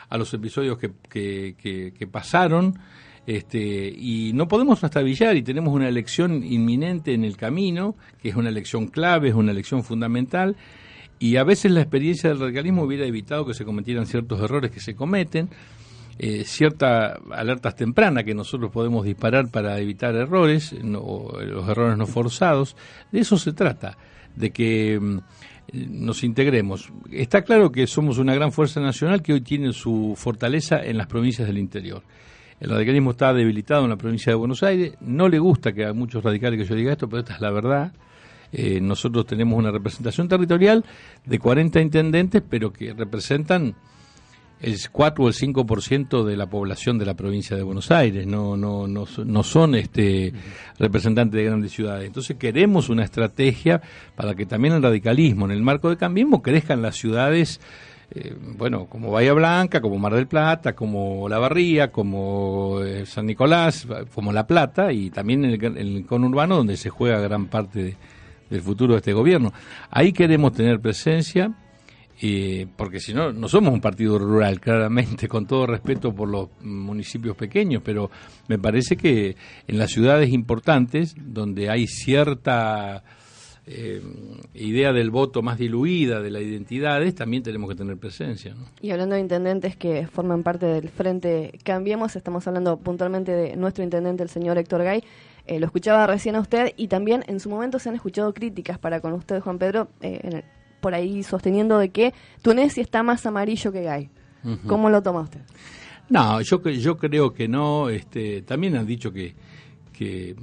a 0.10 0.18
los 0.18 0.34
episodios 0.34 0.78
que, 0.78 0.92
que, 1.10 1.94
que, 1.98 2.08
pasaron. 2.08 2.78
Este, 3.28 3.94
y 3.94 4.32
no 4.34 4.48
podemos 4.48 4.80
trastabillar 4.80 5.36
y 5.36 5.44
tenemos 5.44 5.74
una 5.74 5.90
elección 5.90 6.46
inminente 6.46 7.14
en 7.14 7.26
el 7.26 7.36
camino, 7.36 7.96
que 8.22 8.30
es 8.30 8.36
una 8.36 8.48
elección 8.48 8.88
clave, 8.88 9.28
es 9.28 9.36
una 9.36 9.52
elección 9.52 9.84
fundamental, 9.84 10.56
y 11.20 11.36
a 11.36 11.44
veces 11.44 11.74
la 11.74 11.82
experiencia 11.82 12.30
del 12.30 12.40
radicalismo 12.40 12.84
hubiera 12.84 13.06
evitado 13.06 13.46
que 13.46 13.54
se 13.54 13.66
cometieran 13.66 14.06
ciertos 14.06 14.40
errores 14.40 14.72
que 14.72 14.80
se 14.80 14.96
cometen, 14.96 15.50
eh, 16.20 16.46
ciertas 16.46 17.20
alertas 17.32 17.76
tempranas 17.76 18.24
que 18.24 18.34
nosotros 18.34 18.72
podemos 18.72 19.04
disparar 19.04 19.50
para 19.52 19.78
evitar 19.78 20.16
errores, 20.16 20.72
los 20.72 21.68
errores 21.68 21.98
no 21.98 22.08
forzados. 22.08 22.78
De 23.12 23.20
eso 23.20 23.38
se 23.38 23.52
trata, 23.52 23.98
de 24.38 24.52
que 24.52 25.00
mm, 25.02 25.18
nos 25.90 26.24
integremos. 26.24 26.94
Está 27.12 27.42
claro 27.42 27.74
que 27.74 27.88
somos 27.88 28.20
una 28.20 28.34
gran 28.34 28.54
fuerza 28.54 28.80
nacional 28.80 29.22
que 29.22 29.34
hoy 29.34 29.42
tiene 29.42 29.74
su 29.74 30.14
fortaleza 30.16 30.82
en 30.82 30.98
las 30.98 31.08
provincias 31.08 31.46
del 31.46 31.58
interior. 31.58 32.04
El 32.60 32.72
radicalismo 32.72 33.12
está 33.12 33.34
debilitado 33.34 33.84
en 33.84 33.92
la 33.92 33.98
provincia 33.98 34.32
de 34.32 34.36
Buenos 34.36 34.64
Aires. 34.64 34.94
No 35.00 35.30
le 35.30 35.38
gusta 35.38 35.74
que 35.74 35.86
a 35.86 35.94
muchos 35.94 36.24
radicales 36.24 36.60
que 36.60 36.66
yo 36.66 36.76
diga 36.76 36.92
esto, 36.92 37.08
pero 37.08 37.20
esta 37.20 37.36
es 37.36 37.42
la 37.42 37.52
verdad. 37.52 37.94
Eh, 38.52 38.80
nosotros 38.82 39.26
tenemos 39.26 39.60
una 39.60 39.72
representación 39.72 40.28
territorial 40.28 40.84
de 41.26 41.38
40 41.40 41.80
intendentes, 41.82 42.42
pero 42.50 42.74
que 42.74 42.94
representan 42.94 43.76
el 44.60 44.76
4 44.92 45.24
o 45.24 45.28
el 45.28 45.36
5% 45.36 46.24
de 46.24 46.36
la 46.36 46.48
población 46.48 46.98
de 46.98 47.06
la 47.06 47.14
provincia 47.14 47.56
de 47.56 47.62
Buenos 47.62 47.92
Aires, 47.92 48.26
no, 48.26 48.58
no, 48.58 48.88
no, 48.88 49.06
no 49.24 49.44
son 49.44 49.76
este, 49.76 50.34
representantes 50.80 51.38
de 51.38 51.46
grandes 51.46 51.72
ciudades. 51.72 52.08
Entonces 52.08 52.38
queremos 52.38 52.90
una 52.90 53.04
estrategia 53.04 53.82
para 54.16 54.34
que 54.34 54.48
también 54.48 54.74
el 54.74 54.82
radicalismo, 54.82 55.46
en 55.46 55.52
el 55.52 55.62
marco 55.62 55.90
de 55.90 55.98
Cambiemos, 55.98 56.42
crezcan 56.42 56.82
las 56.82 56.96
ciudades, 56.96 57.62
eh, 58.12 58.36
bueno, 58.40 58.86
como 58.86 59.12
Bahía 59.12 59.34
Blanca, 59.34 59.82
como 59.82 59.98
Mar 59.98 60.14
del 60.14 60.28
Plata, 60.28 60.74
como 60.74 61.28
La 61.28 61.40
Barría, 61.40 61.92
como 61.92 62.82
eh, 62.82 63.06
San 63.06 63.26
Nicolás, 63.26 63.88
como 64.14 64.32
La 64.32 64.48
Plata, 64.48 64.92
y 64.92 65.10
también 65.10 65.46
el, 65.46 65.64
el 65.64 66.06
conurbano 66.06 66.58
donde 66.58 66.78
se 66.78 66.90
juega 66.90 67.20
gran 67.20 67.48
parte 67.48 67.96
del 68.50 68.62
futuro 68.62 68.94
de 68.94 69.00
este 69.00 69.14
gobierno. 69.14 69.54
Ahí 69.90 70.14
queremos 70.14 70.54
tener 70.54 70.80
presencia 70.80 71.54
porque 72.76 73.00
si 73.00 73.14
no, 73.14 73.32
no 73.32 73.48
somos 73.48 73.72
un 73.74 73.82
partido 73.82 74.18
rural, 74.18 74.60
claramente, 74.62 75.28
con 75.28 75.46
todo 75.46 75.68
respeto 75.68 76.14
por 76.14 76.30
los 76.30 76.50
municipios 76.62 77.36
pequeños, 77.36 77.82
pero 77.84 78.10
me 78.48 78.58
parece 78.58 78.98
que 78.98 79.36
en 79.68 79.78
las 79.78 79.92
ciudades 79.92 80.30
importantes, 80.30 81.16
donde 81.18 81.70
hay 81.70 81.88
cierta 81.88 83.04
eh, 83.70 84.02
idea 84.54 84.94
del 84.94 85.12
voto 85.12 85.42
más 85.42 85.58
diluida, 85.58 86.22
de 86.22 86.32
las 86.32 86.42
identidades, 86.42 87.14
también 87.16 87.44
tenemos 87.44 87.70
que 87.70 87.76
tener 87.76 87.98
presencia. 87.98 88.56
Y 88.82 88.92
hablando 88.92 89.16
de 89.16 89.22
intendentes 89.22 89.76
que 89.76 90.08
forman 90.08 90.42
parte 90.42 90.66
del 90.66 90.88
Frente 90.90 91.60
Cambiemos, 91.64 92.16
estamos 92.16 92.48
hablando 92.48 92.78
puntualmente 92.78 93.34
de 93.34 93.56
nuestro 93.58 93.84
intendente, 93.84 94.24
el 94.24 94.30
señor 94.30 94.58
Héctor 94.58 94.84
Gay. 94.84 95.04
Eh, 95.46 95.60
lo 95.60 95.66
escuchaba 95.66 96.08
recién 96.08 96.36
a 96.36 96.40
usted 96.40 96.74
y 96.78 96.88
también 96.88 97.24
en 97.28 97.40
su 97.40 97.50
momento 97.50 97.78
se 97.78 97.90
han 97.90 97.96
escuchado 97.96 98.34
críticas 98.34 98.80
para 98.80 99.02
con 99.02 99.14
usted, 99.14 99.42
Juan 99.42 99.58
Pedro, 99.58 99.90
eh, 100.02 100.20
en 100.24 100.34
el 100.38 100.44
por 100.80 100.94
ahí 100.94 101.24
sosteniendo 101.24 101.80
de 101.80 101.90
que 101.90 102.14
Túnez 102.42 102.78
está 102.78 103.04
más 103.04 103.26
amarillo 103.26 103.72
que 103.72 103.82
Gay. 103.82 104.10
¿Cómo 104.66 104.90
lo 104.90 105.02
toma 105.02 105.22
usted? 105.22 105.42
No, 106.10 106.40
yo, 106.42 106.62
yo 106.70 106.98
creo 106.98 107.34
que 107.34 107.50
no. 107.50 107.90
Este, 107.90 108.44
también 108.44 108.78
han 108.78 108.86
dicho 108.86 109.12
que, 109.12 109.36
que, 109.92 110.36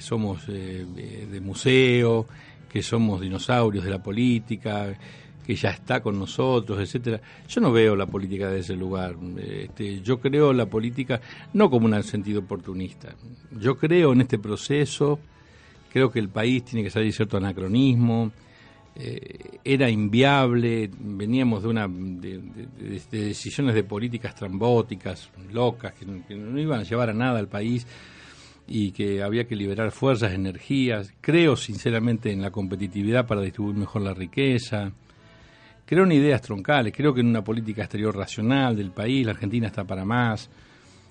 somos 0.00 0.44
eh, 0.48 0.86
de 1.30 1.40
museo, 1.40 2.26
que 2.68 2.82
somos 2.82 3.20
dinosaurios 3.20 3.84
de 3.84 3.90
la 3.90 4.02
política, 4.02 4.96
que 5.46 5.54
ya 5.54 5.70
está 5.70 6.00
con 6.00 6.18
nosotros, 6.18 6.78
etcétera. 6.78 7.20
Yo 7.48 7.60
no 7.60 7.72
veo 7.72 7.96
la 7.96 8.06
política 8.06 8.50
de 8.50 8.60
ese 8.60 8.76
lugar. 8.76 9.16
Este, 9.38 10.00
yo 10.02 10.20
creo 10.20 10.52
la 10.52 10.66
política 10.66 11.20
no 11.54 11.70
como 11.70 11.86
un 11.86 12.02
sentido 12.02 12.40
oportunista. 12.40 13.14
Yo 13.58 13.76
creo 13.76 14.12
en 14.12 14.22
este 14.22 14.38
proceso. 14.38 15.18
Creo 15.90 16.10
que 16.10 16.18
el 16.18 16.28
país 16.28 16.64
tiene 16.64 16.84
que 16.84 16.90
salir 16.90 17.14
cierto 17.14 17.38
anacronismo 17.38 18.30
eh, 19.00 19.60
era 19.62 19.88
inviable, 19.88 20.90
veníamos 20.98 21.62
de 21.62 21.68
una 21.68 21.86
de, 21.86 22.40
decisiones 23.08 23.76
de 23.76 23.84
políticas 23.84 24.34
trambóticas, 24.34 25.30
locas, 25.52 25.92
que, 25.92 26.34
no 26.34 26.58
iban 26.58 26.80
a 26.80 26.82
llevar 26.82 27.10
a 27.10 27.14
nada 27.14 27.38
al 27.38 27.46
país 27.46 27.86
y 28.68 28.92
que 28.92 29.22
había 29.22 29.44
que 29.44 29.56
liberar 29.56 29.90
fuerzas, 29.90 30.32
energías. 30.32 31.12
Creo 31.20 31.56
sinceramente 31.56 32.30
en 32.30 32.42
la 32.42 32.50
competitividad 32.50 33.26
para 33.26 33.40
distribuir 33.40 33.76
mejor 33.76 34.02
la 34.02 34.14
riqueza. 34.14 34.92
Creo 35.86 36.04
en 36.04 36.12
ideas 36.12 36.42
troncales, 36.42 36.92
creo 36.94 37.14
que 37.14 37.22
en 37.22 37.28
una 37.28 37.42
política 37.42 37.82
exterior 37.82 38.14
racional 38.14 38.76
del 38.76 38.90
país, 38.90 39.24
la 39.24 39.32
Argentina 39.32 39.66
está 39.66 39.84
para 39.84 40.04
más. 40.04 40.50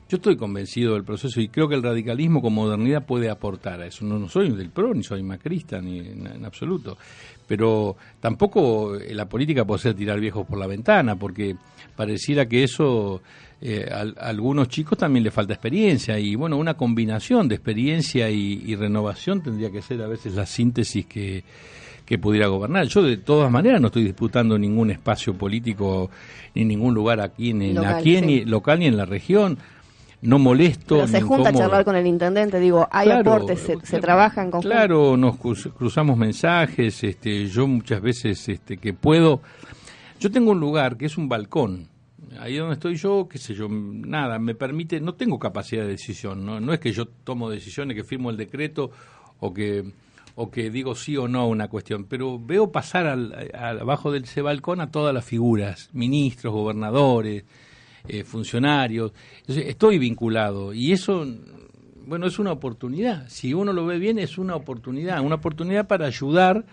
Yo 0.09 0.17
estoy 0.17 0.37
convencido 0.37 0.93
del 0.93 1.03
proceso 1.03 1.41
y 1.41 1.49
creo 1.49 1.67
que 1.67 1.75
el 1.75 1.83
radicalismo 1.83 2.41
con 2.41 2.53
modernidad 2.53 3.05
puede 3.05 3.29
aportar 3.29 3.81
a 3.81 3.87
eso. 3.87 4.05
No, 4.05 4.17
no 4.17 4.29
soy 4.29 4.51
del 4.51 4.69
PRO, 4.69 4.93
ni 4.93 5.03
soy 5.03 5.21
macrista, 5.21 5.81
ni 5.81 5.99
en, 5.99 6.45
absoluto. 6.45 6.97
Pero 7.45 7.97
tampoco 8.21 8.95
eh, 8.95 9.13
la 9.13 9.27
política 9.27 9.65
puede 9.65 9.81
ser 9.81 9.95
tirar 9.95 10.19
viejos 10.19 10.45
por 10.47 10.59
la 10.59 10.67
ventana, 10.67 11.17
porque 11.17 11.57
pareciera 11.95 12.45
que 12.45 12.63
eso 12.63 13.21
eh, 13.61 13.89
a, 13.91 14.27
algunos 14.27 14.67
chicos 14.67 14.97
también 14.97 15.23
le 15.23 15.31
falta 15.31 15.53
experiencia. 15.53 16.19
Y 16.19 16.35
bueno, 16.35 16.57
una 16.57 16.75
combinación 16.75 17.47
de 17.47 17.55
experiencia 17.55 18.29
y 18.29 18.75
renovación 18.75 19.41
tendría 19.41 19.71
que 19.71 19.81
ser 19.81 20.01
a 20.01 20.07
veces 20.07 20.35
la 20.35 20.45
síntesis 20.45 21.05
que 21.05 21.43
que 22.07 22.17
pudiera 22.17 22.47
gobernar. 22.47 22.87
Yo 22.87 23.03
de 23.03 23.17
todas 23.17 23.51
maneras 23.51 23.81
no 23.81 23.87
estoy 23.87 24.05
disputando 24.05 24.57
ningún 24.57 24.89
espacio 24.89 25.33
político 25.33 26.09
ni 26.55 26.63
ningún 26.63 26.93
lugar 26.93 27.19
aquí, 27.19 27.49
en, 27.49 27.75
local, 27.75 27.95
aquí 27.95 28.21
ni 28.21 28.45
local 28.45 28.79
ni 28.79 28.85
en 28.85 28.95
la 28.95 29.05
región. 29.05 29.59
No 30.21 30.39
molesto. 30.39 30.95
Pero 30.95 31.07
se 31.07 31.21
junta 31.21 31.49
a 31.49 31.53
charlar 31.53 31.83
con 31.83 31.95
el 31.95 32.07
intendente, 32.07 32.59
digo, 32.59 32.87
hay 32.91 33.11
aportes, 33.11 33.59
se, 33.59 33.77
se 33.83 33.99
trabajan 33.99 34.49
con 34.49 34.61
Claro, 34.61 35.15
nos 35.17 35.37
cruzamos 35.37 36.17
mensajes, 36.17 37.03
este, 37.03 37.45
yo 37.47 37.67
muchas 37.67 38.01
veces 38.01 38.49
este, 38.49 38.77
que 38.77 38.93
puedo. 38.93 39.41
Yo 40.19 40.31
tengo 40.31 40.51
un 40.51 40.59
lugar 40.59 40.97
que 40.97 41.05
es 41.05 41.17
un 41.17 41.29
balcón, 41.29 41.87
ahí 42.39 42.57
donde 42.57 42.73
estoy 42.73 42.95
yo, 42.95 43.27
qué 43.29 43.37
sé 43.37 43.53
yo, 43.53 43.67
nada, 43.69 44.39
me 44.39 44.55
permite, 44.55 44.99
no 44.99 45.13
tengo 45.13 45.39
capacidad 45.39 45.83
de 45.83 45.89
decisión, 45.89 46.45
no, 46.45 46.59
no 46.59 46.73
es 46.73 46.79
que 46.79 46.91
yo 46.91 47.05
tomo 47.05 47.49
decisiones, 47.49 47.95
que 47.95 48.03
firmo 48.03 48.29
el 48.29 48.37
decreto 48.37 48.91
o 49.39 49.53
que 49.53 49.85
o 50.39 50.51
que 50.51 50.69
digo 50.69 50.93
sí 50.93 51.17
o 51.17 51.27
no 51.27 51.41
a 51.41 51.47
una 51.47 51.67
cuestión, 51.67 52.05
pero 52.05 52.39
veo 52.39 52.71
pasar 52.71 53.07
al, 53.07 53.49
abajo 53.55 54.11
de 54.11 54.19
ese 54.19 54.43
balcón 54.43 54.81
a 54.81 54.91
todas 54.91 55.11
las 55.11 55.25
figuras, 55.25 55.89
ministros, 55.93 56.53
gobernadores, 56.53 57.43
eh, 58.07 58.23
funcionarios. 58.23 59.13
estoy 59.47 59.97
vinculado 59.97 60.75
y 60.75 60.91
eso, 60.91 61.25
bueno, 62.05 62.27
es 62.27 62.37
una 62.37 62.51
oportunidad. 62.51 63.27
Si 63.29 63.51
uno 63.51 63.73
lo 63.73 63.87
ve 63.87 63.97
bien, 63.97 64.19
es 64.19 64.37
una 64.37 64.55
oportunidad, 64.55 65.21
una 65.21 65.35
oportunidad 65.35 65.87
para 65.87 66.05
ayudar 66.05 66.65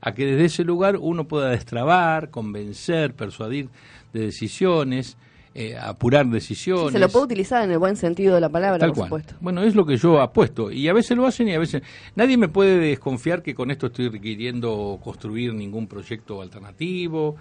a 0.00 0.12
que 0.12 0.26
desde 0.26 0.44
ese 0.46 0.64
lugar 0.64 0.96
uno 0.96 1.28
pueda 1.28 1.50
destrabar, 1.50 2.30
convencer, 2.30 3.14
persuadir 3.14 3.68
de 4.12 4.20
decisiones 4.20 5.16
eh, 5.52 5.76
apurar 5.76 6.26
decisiones. 6.26 6.92
se 6.92 7.00
lo 7.00 7.08
puede 7.08 7.24
utilizar 7.24 7.64
en 7.64 7.72
el 7.72 7.78
buen 7.78 7.96
sentido 7.96 8.36
de 8.36 8.40
la 8.40 8.48
palabra, 8.48 8.86
por 8.86 8.96
supuesto. 8.96 9.34
Bueno, 9.40 9.64
es 9.64 9.74
lo 9.74 9.84
que 9.84 9.96
yo 9.96 10.20
apuesto. 10.20 10.70
Y 10.70 10.88
a 10.88 10.92
veces 10.92 11.16
lo 11.16 11.26
hacen 11.26 11.48
y 11.48 11.54
a 11.54 11.58
veces... 11.58 11.82
Nadie 12.14 12.36
me 12.36 12.48
puede 12.48 12.78
desconfiar 12.78 13.42
que 13.42 13.52
con 13.52 13.72
esto 13.72 13.88
estoy 13.88 14.08
requiriendo 14.08 15.00
construir 15.02 15.52
ningún 15.52 15.88
proyecto 15.88 16.40
alternativo. 16.40 17.34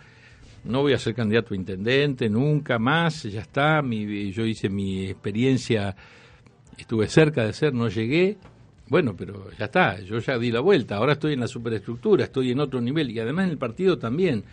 No 0.64 0.82
voy 0.82 0.94
a 0.94 0.98
ser 0.98 1.14
candidato 1.14 1.54
a 1.54 1.58
intendente 1.58 2.30
nunca 2.30 2.80
más. 2.80 3.24
Ya 3.24 3.42
está. 3.42 3.84
Mi, 3.84 4.32
yo 4.32 4.44
hice 4.44 4.70
mi 4.70 5.06
experiencia. 5.06 5.96
Estuve 6.80 7.08
cerca 7.10 7.46
de 7.46 7.54
ser, 7.54 7.76
no 7.76 7.90
llegué. 7.90 8.38
Bueno, 8.90 9.16
pero 9.16 9.50
ya 9.58 9.66
está. 9.66 10.00
Yo 10.02 10.20
ya 10.20 10.38
di 10.38 10.52
la 10.52 10.60
vuelta. 10.60 10.98
Ahora 10.98 11.14
estoy 11.14 11.34
en 11.34 11.42
la 11.42 11.48
superestructura, 11.48 12.26
estoy 12.26 12.52
en 12.52 12.60
otro 12.60 12.82
nivel. 12.82 13.12
Y 13.12 13.20
además 13.20 13.46
en 13.46 13.52
el 13.52 13.58
partido 13.58 13.98
también 13.98 14.44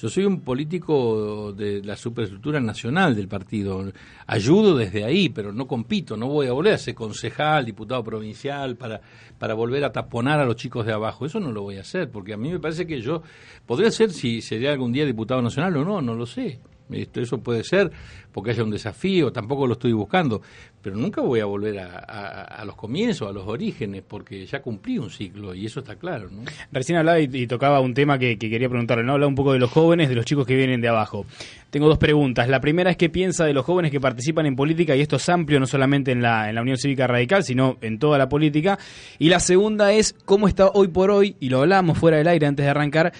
yo 0.00 0.08
soy 0.08 0.24
un 0.26 0.42
político 0.42 1.52
de 1.52 1.82
la 1.82 1.96
superestructura 1.96 2.60
nacional 2.60 3.16
del 3.16 3.26
partido. 3.26 3.92
Ayudo 4.28 4.76
desde 4.76 5.02
ahí, 5.02 5.28
pero 5.28 5.52
no 5.52 5.66
compito, 5.66 6.16
no 6.16 6.28
voy 6.28 6.46
a 6.46 6.52
volver 6.52 6.74
a 6.74 6.78
ser 6.78 6.94
concejal, 6.94 7.64
diputado 7.64 8.04
provincial, 8.04 8.76
para, 8.76 9.00
para 9.40 9.54
volver 9.54 9.82
a 9.82 9.90
taponar 9.90 10.38
a 10.38 10.44
los 10.44 10.54
chicos 10.54 10.86
de 10.86 10.92
abajo. 10.92 11.26
Eso 11.26 11.40
no 11.40 11.50
lo 11.50 11.62
voy 11.62 11.78
a 11.78 11.80
hacer, 11.80 12.12
porque 12.12 12.32
a 12.32 12.36
mí 12.36 12.48
me 12.48 12.60
parece 12.60 12.86
que 12.86 13.00
yo 13.00 13.24
podría 13.66 13.90
ser 13.90 14.12
si 14.12 14.40
sería 14.40 14.70
algún 14.70 14.92
día 14.92 15.04
diputado 15.04 15.42
nacional 15.42 15.76
o 15.78 15.84
no, 15.84 16.00
no 16.00 16.14
lo 16.14 16.26
sé. 16.26 16.60
Esto, 16.90 17.20
eso 17.20 17.38
puede 17.38 17.64
ser 17.64 17.90
porque 18.32 18.52
haya 18.52 18.62
un 18.62 18.70
desafío, 18.70 19.32
tampoco 19.32 19.66
lo 19.66 19.72
estoy 19.72 19.92
buscando, 19.92 20.40
pero 20.80 20.94
nunca 20.94 21.20
voy 21.20 21.40
a 21.40 21.44
volver 21.44 21.80
a, 21.80 22.62
los 22.64 22.76
comienzos, 22.76 23.28
a 23.28 23.32
los 23.32 23.48
orígenes, 23.48 24.04
porque 24.06 24.46
ya 24.46 24.62
cumplí 24.62 24.96
un 24.96 25.10
ciclo 25.10 25.54
y 25.54 25.66
eso 25.66 25.80
está 25.80 25.96
claro. 25.96 26.28
¿no? 26.30 26.42
Recién 26.70 26.98
hablaba 26.98 27.18
y, 27.18 27.46
tocaba 27.48 27.80
un 27.80 27.94
tema 27.94 28.16
que, 28.16 28.38
quería 28.38 28.68
preguntarle, 28.68 29.02
¿no? 29.02 29.14
Hablaba 29.14 29.28
un 29.28 29.34
poco 29.34 29.54
de 29.54 29.58
los 29.58 29.70
jóvenes, 29.70 30.08
de 30.08 30.14
los 30.14 30.24
chicos 30.24 30.46
que 30.46 30.54
vienen 30.54 30.80
de 30.80 30.88
abajo. 30.88 31.26
Tengo 31.70 31.88
dos 31.88 31.98
preguntas. 31.98 32.48
La 32.48 32.60
primera 32.60 32.90
es 32.90 32.96
qué 32.96 33.08
piensa 33.10 33.44
de 33.44 33.52
los 33.52 33.64
jóvenes 33.64 33.90
que 33.90 34.00
participan 34.00 34.46
en 34.46 34.54
política, 34.54 34.94
y 34.94 35.00
esto 35.00 35.16
es 35.16 35.28
amplio 35.28 35.58
no 35.58 35.66
solamente 35.66 36.12
en 36.12 36.22
la, 36.22 36.48
en 36.48 36.54
la 36.54 36.62
Unión 36.62 36.76
Cívica 36.76 37.08
Radical, 37.08 37.42
sino 37.42 37.76
en 37.80 37.98
toda 37.98 38.18
la 38.18 38.28
política. 38.28 38.78
Y 39.18 39.30
la 39.30 39.40
segunda 39.40 39.92
es 39.92 40.14
cómo 40.24 40.46
está 40.46 40.68
hoy 40.68 40.86
por 40.86 41.10
hoy, 41.10 41.34
y 41.40 41.48
lo 41.48 41.62
hablamos 41.62 41.98
fuera 41.98 42.18
del 42.18 42.28
aire 42.28 42.46
antes 42.46 42.64
de 42.64 42.70
arrancar, 42.70 43.12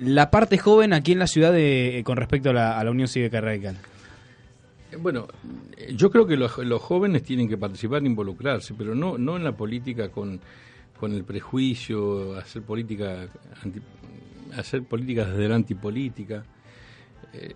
la 0.00 0.30
parte 0.30 0.58
joven 0.58 0.92
aquí 0.92 1.12
en 1.12 1.18
la 1.18 1.26
ciudad 1.26 1.52
de, 1.52 2.02
con 2.04 2.16
respecto 2.16 2.50
a 2.50 2.52
la, 2.52 2.90
Unión 2.90 3.08
Cívica 3.08 3.40
Radical? 3.40 3.76
Bueno, 5.00 5.28
yo 5.94 6.10
creo 6.10 6.26
que 6.26 6.36
los, 6.36 6.52
jóvenes 6.80 7.22
tienen 7.22 7.48
que 7.48 7.58
participar 7.58 8.02
e 8.02 8.06
involucrarse, 8.06 8.74
pero 8.74 8.94
no, 8.94 9.18
no 9.18 9.36
en 9.36 9.44
la 9.44 9.52
política 9.52 10.10
con, 10.10 10.40
con 10.98 11.12
el 11.12 11.24
prejuicio, 11.24 12.36
hacer 12.36 12.62
política, 12.62 13.28
hacer 14.56 14.82
política 14.84 15.24
desde 15.26 15.48
la 15.48 15.56
antipolítica. 15.56 16.44
Eh, 17.32 17.54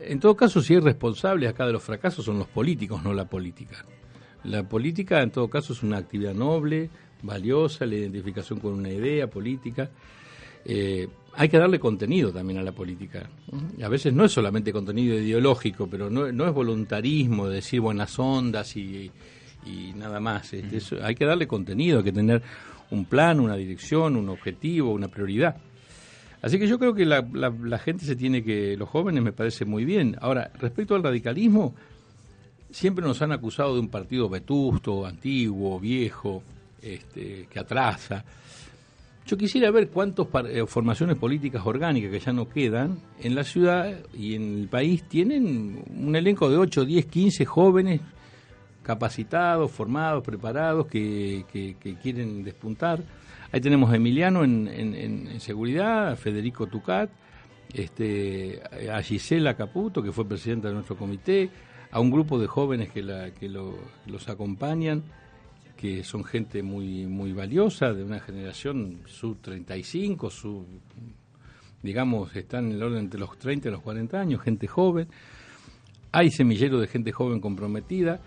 en 0.00 0.20
todo 0.20 0.36
caso, 0.36 0.60
si 0.62 0.74
hay 0.74 0.80
responsables 0.80 1.50
acá 1.50 1.66
de 1.66 1.72
los 1.72 1.82
fracasos 1.82 2.24
son 2.24 2.38
los 2.38 2.48
políticos, 2.48 3.02
no 3.02 3.12
la 3.12 3.24
política. 3.24 3.84
La 4.44 4.62
política, 4.62 5.22
en 5.22 5.30
todo 5.30 5.48
caso, 5.48 5.72
es 5.72 5.82
una 5.82 5.96
actividad 5.98 6.34
noble, 6.34 6.88
valiosa, 7.22 7.84
la 7.84 7.96
identificación 7.96 8.60
con 8.60 8.74
una 8.74 8.90
idea 8.90 9.28
política. 9.28 9.90
Eh, 10.64 11.08
hay 11.36 11.48
que 11.48 11.58
darle 11.58 11.78
contenido 11.78 12.32
también 12.32 12.58
a 12.58 12.62
la 12.62 12.72
política. 12.72 13.28
A 13.82 13.88
veces 13.88 14.12
no 14.12 14.24
es 14.24 14.32
solamente 14.32 14.72
contenido 14.72 15.18
ideológico, 15.18 15.86
pero 15.86 16.08
no, 16.10 16.26
es 16.26 16.54
voluntarismo 16.54 17.48
de 17.48 17.56
decir 17.56 17.80
buenas 17.80 18.18
ondas 18.18 18.76
y, 18.76 19.10
nada 19.94 20.20
más. 20.20 20.52
Este, 20.54 21.02
hay 21.02 21.14
que 21.14 21.26
darle 21.26 21.46
contenido, 21.46 21.98
hay 21.98 22.04
que 22.04 22.12
tener 22.12 22.42
un 22.90 23.04
plan, 23.04 23.40
una 23.40 23.56
dirección, 23.56 24.16
un 24.16 24.28
objetivo, 24.28 24.92
una 24.92 25.08
prioridad. 25.08 25.56
Así 26.42 26.58
que 26.58 26.68
yo 26.68 26.78
creo 26.78 26.94
que 26.94 27.04
la, 27.04 27.26
la, 27.32 27.78
gente 27.78 28.04
se 28.04 28.14
tiene 28.14 28.42
que, 28.42 28.76
los 28.76 28.88
jóvenes 28.88 29.22
me 29.22 29.32
parece 29.32 29.64
muy 29.64 29.84
bien. 29.84 30.16
Ahora, 30.20 30.50
respecto 30.58 30.94
al 30.94 31.02
radicalismo, 31.02 31.74
siempre 32.70 33.04
nos 33.04 33.20
han 33.22 33.32
acusado 33.32 33.74
de 33.74 33.80
un 33.80 33.88
partido 33.88 34.28
vetusto, 34.28 35.04
antiguo, 35.04 35.80
viejo, 35.80 36.42
este, 36.82 37.48
que 37.50 37.58
atrasa. 37.58 38.24
Yo 39.26 39.36
quisiera 39.36 39.72
ver 39.72 39.88
cuántas 39.88 40.28
eh, 40.48 40.64
formaciones 40.68 41.16
políticas 41.16 41.66
orgánicas 41.66 42.12
que 42.12 42.20
ya 42.20 42.32
no 42.32 42.48
quedan 42.48 43.00
en 43.18 43.34
la 43.34 43.42
ciudad 43.42 43.92
y 44.14 44.36
en 44.36 44.60
el 44.60 44.68
país 44.68 45.02
tienen 45.08 45.82
un 45.98 46.14
elenco 46.14 46.48
de 46.48 46.56
8, 46.56 46.84
10, 46.84 47.06
15 47.06 47.44
jóvenes 47.44 48.00
capacitados, 48.84 49.72
formados, 49.72 50.22
preparados, 50.22 50.86
que, 50.86 51.44
quieren 52.00 52.44
despuntar. 52.44 53.02
Ahí 53.50 53.60
tenemos 53.60 53.90
a 53.90 53.96
Emiliano 53.96 54.44
en, 54.44 55.40
seguridad, 55.40 56.10
a 56.12 56.16
Federico 56.16 56.68
Tucat, 56.68 57.10
este, 57.74 58.62
a 58.92 59.02
Gisela 59.02 59.56
Caputo, 59.56 60.04
que 60.04 60.12
fue 60.12 60.24
presidenta 60.24 60.68
de 60.68 60.74
nuestro 60.74 60.96
comité, 60.96 61.50
a 61.90 61.98
un 61.98 62.12
grupo 62.12 62.38
de 62.38 62.46
jóvenes 62.46 62.90
que, 62.90 63.02
los 63.02 64.28
acompañan 64.28 65.02
que 65.76 66.02
son 66.02 66.24
gente 66.24 66.62
muy 66.62 67.06
muy 67.06 67.32
valiosa, 67.32 67.92
de 67.92 68.02
una 68.02 68.20
generación 68.20 69.00
sub 69.06 69.38
35, 69.40 70.30
sub, 70.30 70.66
digamos, 71.82 72.34
están 72.34 72.66
en 72.66 72.72
el 72.72 72.82
orden 72.82 72.98
entre 73.00 73.20
los 73.20 73.38
30 73.38 73.68
y 73.68 73.70
los 73.70 73.82
40 73.82 74.20
años, 74.20 74.40
gente 74.40 74.66
joven. 74.66 75.08
Hay 76.12 76.30
semilleros 76.30 76.80
de 76.80 76.86
gente 76.86 77.12
joven 77.12 77.40
comprometida. 77.40 78.20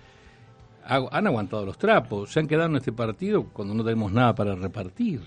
Han 0.85 1.27
aguantado 1.27 1.65
los 1.65 1.77
trapos, 1.77 2.31
se 2.31 2.39
han 2.39 2.47
quedado 2.47 2.69
en 2.69 2.77
este 2.77 2.91
partido 2.91 3.43
cuando 3.53 3.75
no 3.75 3.83
tenemos 3.83 4.11
nada 4.11 4.33
para 4.33 4.55
repartir, 4.55 5.21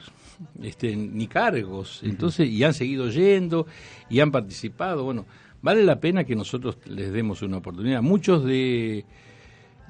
este, 0.60 0.96
ni 0.96 1.28
cargos. 1.28 2.00
Entonces, 2.02 2.48
y 2.48 2.64
han 2.64 2.74
seguido 2.74 3.08
yendo 3.10 3.66
y 4.10 4.18
han 4.18 4.32
participado. 4.32 5.04
Bueno, 5.04 5.24
vale 5.60 5.84
la 5.84 6.00
pena 6.00 6.24
que 6.24 6.34
nosotros 6.34 6.78
les 6.86 7.12
demos 7.12 7.42
una 7.42 7.58
oportunidad. 7.58 8.02
Muchos 8.02 8.44
de 8.44 9.04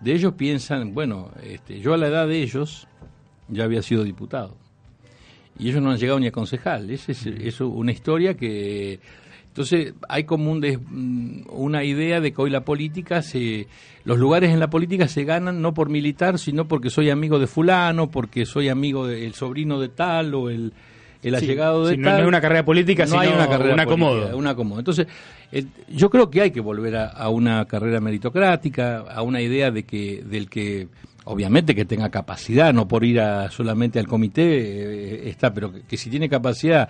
de 0.03 0.13
ellos 0.13 0.35
piensan, 0.35 0.95
bueno, 0.95 1.31
este, 1.43 1.81
yo 1.81 1.95
a 1.95 1.97
la 1.97 2.09
edad 2.09 2.27
de 2.27 2.43
ellos 2.43 2.89
ya 3.49 3.65
había 3.65 3.83
sido 3.83 4.05
diputado. 4.05 4.57
Y 5.59 5.69
ellos 5.69 5.83
no 5.83 5.91
han 5.91 5.99
llegado 5.99 6.19
ni 6.19 6.27
a 6.27 6.33
concejal. 6.33 6.91
Esa 6.91 7.13
es, 7.13 7.61
una 7.61 7.93
historia 7.93 8.35
que... 8.35 9.01
Entonces 9.49 9.93
hay 10.09 10.25
como 10.25 10.51
un 10.51 10.61
mm, 10.61 11.51
una 11.51 11.85
idea 11.85 12.23
de 12.23 12.33
que 12.33 12.41
hoy 12.41 12.49
la 12.49 12.65
política, 12.65 13.21
se, 13.21 13.67
los 14.03 14.19
lugares 14.19 14.51
en 14.51 14.59
la 14.59 14.71
política 14.71 15.09
se 15.09 15.25
ganan 15.25 15.61
no 15.61 15.75
por 15.75 15.91
militar, 15.91 16.39
sino 16.39 16.67
porque 16.67 16.89
soy 16.89 17.11
amigo 17.11 17.39
de 17.39 17.47
fulano, 17.47 18.11
porque 18.11 18.47
soy 18.47 18.71
amigo 18.71 19.07
del 19.07 19.35
sobrino 19.35 19.79
de 19.79 19.91
tal 19.91 20.35
o 20.35 20.49
el, 20.49 20.73
el 21.23 21.35
allegado 21.35 21.87
de 21.87 21.97
tal. 21.97 22.03
No, 22.03 22.19
es 22.19 22.27
una 22.27 22.41
carrera 22.41 22.65
política, 22.65 23.07
no 23.07 23.19
hay 23.19 23.29
una 23.29 23.49
carrera 23.49 23.75
un 23.75 23.81
acomodo. 23.81 24.37
Un 24.37 24.47
acomodo. 24.47 24.79
Entonces, 24.81 25.07
yo 25.89 26.11
creo 26.11 26.31
que 26.31 26.43
hay 26.43 26.51
que 26.51 26.61
volver 26.61 26.97
a, 26.97 27.29
una 27.29 27.65
carrera 27.67 28.01
meritocrática, 28.01 28.99
a 29.01 29.23
una 29.23 29.41
idea 29.41 29.71
de 29.71 29.85
que 29.85 30.23
del 30.25 30.49
que 30.49 30.89
obviamente 31.25 31.75
que 31.75 31.85
tenga 31.85 32.11
capacidad, 32.11 32.73
no 32.73 32.89
por 32.89 33.05
ir 33.05 33.21
a, 33.21 33.51
solamente 33.51 33.99
al 33.99 34.09
comité 34.09 34.43
eh, 34.43 35.29
está, 35.29 35.53
pero 35.53 35.73
que, 35.87 35.97
si 35.97 36.11
tiene 36.11 36.29
capacidad, 36.29 36.89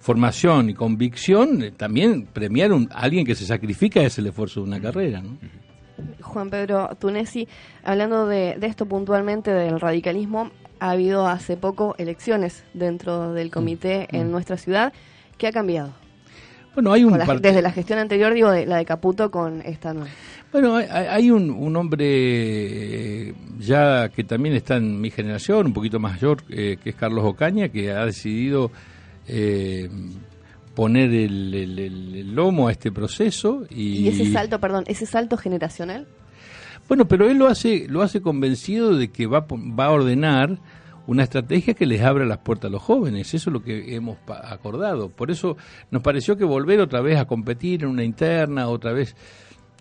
formación 0.00 0.70
y 0.70 0.74
convicción, 0.74 1.62
eh, 1.62 1.70
también 1.70 2.26
premiar 2.26 2.72
a 2.72 3.00
alguien 3.00 3.24
que 3.24 3.34
se 3.34 3.44
sacrifica 3.44 4.02
es 4.02 4.18
el 4.18 4.26
esfuerzo 4.26 4.60
de 4.60 4.66
una 4.66 4.80
carrera, 4.80 5.20
¿no? 5.20 5.38
Juan 6.22 6.50
Pedro 6.50 6.88
Tunesi, 6.98 7.46
hablando 7.84 8.26
de, 8.26 8.58
esto 8.62 8.86
puntualmente 8.86 9.52
del 9.52 9.80
radicalismo, 9.80 10.50
ha 10.80 10.90
habido 10.90 11.26
hace 11.26 11.56
poco 11.56 11.94
elecciones 11.98 12.64
dentro 12.74 13.32
del 13.32 13.50
comité 13.50 14.08
mm, 14.10 14.16
en 14.16 14.28
mm. 14.28 14.30
nuestra 14.30 14.56
ciudad. 14.56 14.92
¿Qué 15.38 15.46
ha 15.46 15.52
cambiado? 15.52 15.92
Bueno, 16.74 16.92
hay 16.92 17.04
un 17.04 17.18
desde 17.40 17.62
la 17.62 17.72
gestión 17.72 17.98
anterior, 17.98 18.32
digo, 18.32 18.50
de, 18.50 18.64
la 18.64 18.76
de 18.76 18.84
Caputo 18.84 19.30
con 19.30 19.60
esta 19.62 19.92
nueva. 19.92 20.10
Bueno, 20.52 20.76
hay, 20.76 21.30
un, 21.30 21.76
hombre 21.76 22.06
eh, 22.08 23.34
ya 23.58 24.08
que 24.08 24.24
también 24.24 24.56
está 24.56 24.76
en 24.76 25.00
mi 25.00 25.10
generación, 25.10 25.66
un 25.66 25.72
poquito 25.72 26.00
mayor, 26.00 26.42
eh, 26.48 26.76
que 26.82 26.90
es 26.90 26.96
Carlos 26.96 27.24
Ocaña, 27.24 27.68
que 27.68 27.92
ha 27.92 28.04
decidido 28.04 28.72
eh, 29.28 29.88
poner 30.74 31.12
el, 31.12 32.34
lomo 32.34 32.68
a 32.68 32.72
este 32.72 32.90
proceso. 32.90 33.64
Y, 33.70 33.98
¿Y 33.98 34.08
ese 34.08 34.32
salto, 34.32 34.58
perdón, 34.58 34.84
ese 34.88 35.06
salto 35.06 35.36
generacional? 35.36 36.06
Bueno, 36.90 37.06
pero 37.06 37.30
él 37.30 37.38
lo 37.38 37.46
hace, 37.46 37.86
lo 37.88 38.02
hace 38.02 38.20
convencido 38.20 38.96
de 38.96 39.12
que 39.12 39.28
va, 39.28 39.46
va 39.48 39.84
a 39.84 39.92
ordenar 39.92 40.58
una 41.06 41.22
estrategia 41.22 41.74
que 41.74 41.86
les 41.86 42.00
abra 42.00 42.26
las 42.26 42.38
puertas 42.38 42.68
a 42.68 42.72
los 42.72 42.82
jóvenes. 42.82 43.32
Eso 43.32 43.48
es 43.48 43.54
lo 43.54 43.62
que 43.62 43.94
hemos 43.94 44.18
acordado. 44.26 45.08
Por 45.08 45.30
eso 45.30 45.56
nos 45.92 46.02
pareció 46.02 46.36
que 46.36 46.44
volver 46.44 46.80
otra 46.80 47.00
vez 47.00 47.16
a 47.20 47.26
competir 47.26 47.84
en 47.84 47.90
una 47.90 48.02
interna, 48.02 48.66
otra 48.66 48.92
vez 48.92 49.14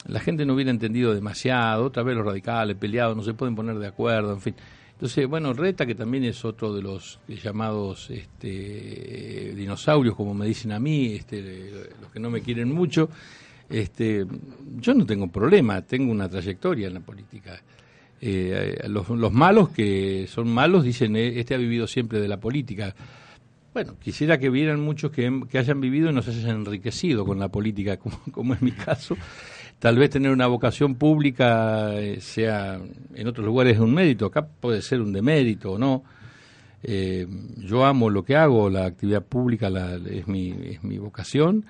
la 0.05 0.19
gente 0.19 0.45
no 0.45 0.53
hubiera 0.53 0.69
entendido 0.69 1.11
demasiado, 1.15 1.85
otra 1.85 2.03
vez 2.03 2.15
los 2.15 2.27
radicales 2.27 2.77
peleados, 2.77 3.17
no 3.17 3.23
se 3.23 3.33
pueden 3.33 3.55
poner 3.55 3.79
de 3.79 3.87
acuerdo, 3.87 4.31
en 4.31 4.41
fin. 4.41 4.55
Entonces, 4.91 5.27
bueno, 5.27 5.51
Reta, 5.53 5.87
que 5.87 5.95
también 5.95 6.25
es 6.25 6.45
otro 6.45 6.75
de 6.75 6.83
los 6.83 7.19
llamados 7.27 8.11
este, 8.11 9.55
dinosaurios, 9.55 10.15
como 10.15 10.35
me 10.35 10.45
dicen 10.45 10.73
a 10.73 10.79
mí, 10.79 11.15
este, 11.15 11.71
los 11.99 12.11
que 12.11 12.19
no 12.19 12.29
me 12.29 12.41
quieren 12.41 12.71
mucho, 12.71 13.09
este, 13.69 14.25
yo 14.77 14.93
no 14.93 15.05
tengo 15.05 15.27
problema, 15.27 15.81
tengo 15.81 16.11
una 16.11 16.29
trayectoria 16.29 16.88
en 16.88 16.95
la 16.95 16.99
política. 16.99 17.61
Eh, 18.21 18.81
los, 18.88 19.09
los, 19.09 19.31
malos 19.31 19.69
que 19.69 20.27
son 20.27 20.49
malos 20.49 20.83
dicen, 20.83 21.15
eh, 21.15 21.39
este 21.39 21.55
ha 21.55 21.57
vivido 21.57 21.88
siempre 21.88 22.19
de 22.19 22.27
la 22.27 22.39
política. 22.39 22.93
Bueno, 23.73 23.95
quisiera 23.99 24.38
que 24.38 24.49
vieran 24.49 24.81
muchos 24.81 25.11
que, 25.11 25.43
que 25.49 25.57
hayan 25.57 25.79
vivido 25.79 26.09
y 26.09 26.13
no 26.13 26.21
se 26.21 26.31
hayan 26.31 26.57
enriquecido 26.61 27.25
con 27.25 27.39
la 27.39 27.49
política, 27.49 27.97
como, 27.97 28.19
como 28.31 28.53
es 28.53 28.61
mi 28.61 28.71
caso 28.71 29.15
tal 29.79 29.97
vez 29.97 30.09
tener 30.09 30.31
una 30.31 30.47
vocación 30.47 30.95
pública 30.95 31.95
eh, 31.95 32.19
sea 32.19 32.79
en 33.15 33.27
otros 33.27 33.45
lugares 33.45 33.79
un 33.79 33.93
mérito, 33.93 34.25
acá 34.25 34.45
puede 34.45 34.81
ser 34.81 35.01
un 35.01 35.13
demérito 35.13 35.73
o 35.73 35.77
no. 35.77 36.03
Eh, 36.83 37.27
yo 37.57 37.85
amo 37.85 38.09
lo 38.09 38.23
que 38.23 38.35
hago, 38.35 38.69
la 38.69 38.85
actividad 38.85 39.23
pública 39.23 39.69
es, 40.09 40.27
mi, 40.27 40.51
es 40.51 40.83
mi 40.83 40.97
vocación 40.97 41.65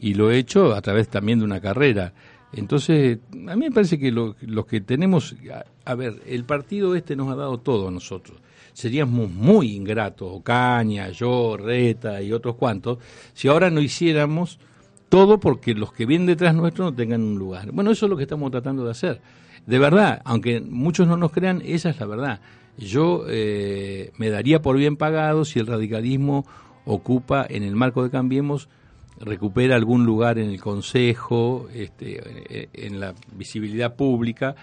y 0.00 0.14
lo 0.14 0.30
he 0.30 0.38
hecho 0.38 0.74
a 0.74 0.80
través 0.80 1.08
también 1.08 1.38
de 1.38 1.44
una 1.44 1.60
carrera. 1.60 2.14
Entonces, 2.52 3.18
a 3.32 3.54
mí 3.54 3.66
me 3.66 3.70
parece 3.70 3.98
que 3.98 4.10
lo, 4.10 4.34
los 4.40 4.66
que 4.66 4.80
tenemos, 4.80 5.36
a, 5.84 5.94
ver, 5.94 6.20
el 6.26 6.44
partido 6.44 6.96
este 6.96 7.14
nos 7.14 7.30
ha 7.30 7.36
dado 7.36 7.58
todo 7.58 7.88
a 7.88 7.90
nosotros. 7.90 8.40
Seríamos 8.72 9.30
muy 9.30 9.76
ingratos, 9.76 10.28
Ocaña, 10.32 11.10
yo, 11.10 11.56
Reta 11.56 12.22
y 12.22 12.32
otros 12.32 12.56
cuantos, 12.56 12.98
si 13.34 13.48
ahora 13.48 13.70
no 13.70 13.80
hiciéramos 13.80 14.58
todo 15.10 15.38
porque 15.38 15.74
los 15.74 15.92
que 15.92 16.06
vienen 16.06 16.26
detrás 16.26 16.54
nuestro 16.54 16.84
no 16.84 16.94
tengan 16.94 17.22
un 17.22 17.38
lugar. 17.38 17.70
Bueno, 17.72 17.90
eso 17.90 18.06
es 18.06 18.10
lo 18.10 18.16
que 18.16 18.22
estamos 18.22 18.50
tratando 18.50 18.84
de 18.84 18.92
hacer. 18.92 19.20
De 19.66 19.78
verdad, 19.78 20.22
aunque 20.24 20.60
muchos 20.60 21.06
no 21.06 21.16
nos 21.18 21.30
crean, 21.30 21.62
esa 21.64 21.90
es 21.90 22.00
la 22.00 22.06
verdad. 22.06 22.40
Yo 22.78 23.24
eh, 23.28 24.12
me 24.16 24.30
daría 24.30 24.62
por 24.62 24.78
bien 24.78 24.96
pagado 24.96 25.44
si 25.44 25.58
el 25.58 25.66
radicalismo 25.66 26.46
ocupa 26.86 27.46
en 27.48 27.64
el 27.64 27.76
marco 27.76 28.02
de 28.02 28.10
Cambiemos 28.10 28.68
recupera 29.20 29.76
algún 29.76 30.04
lugar 30.04 30.38
en 30.38 30.50
el 30.50 30.60
Consejo, 30.60 31.68
este, 31.72 32.20
eh, 32.48 32.68
en 32.72 33.00
la 33.00 33.14
visibilidad 33.36 33.94
pública, 33.94 34.56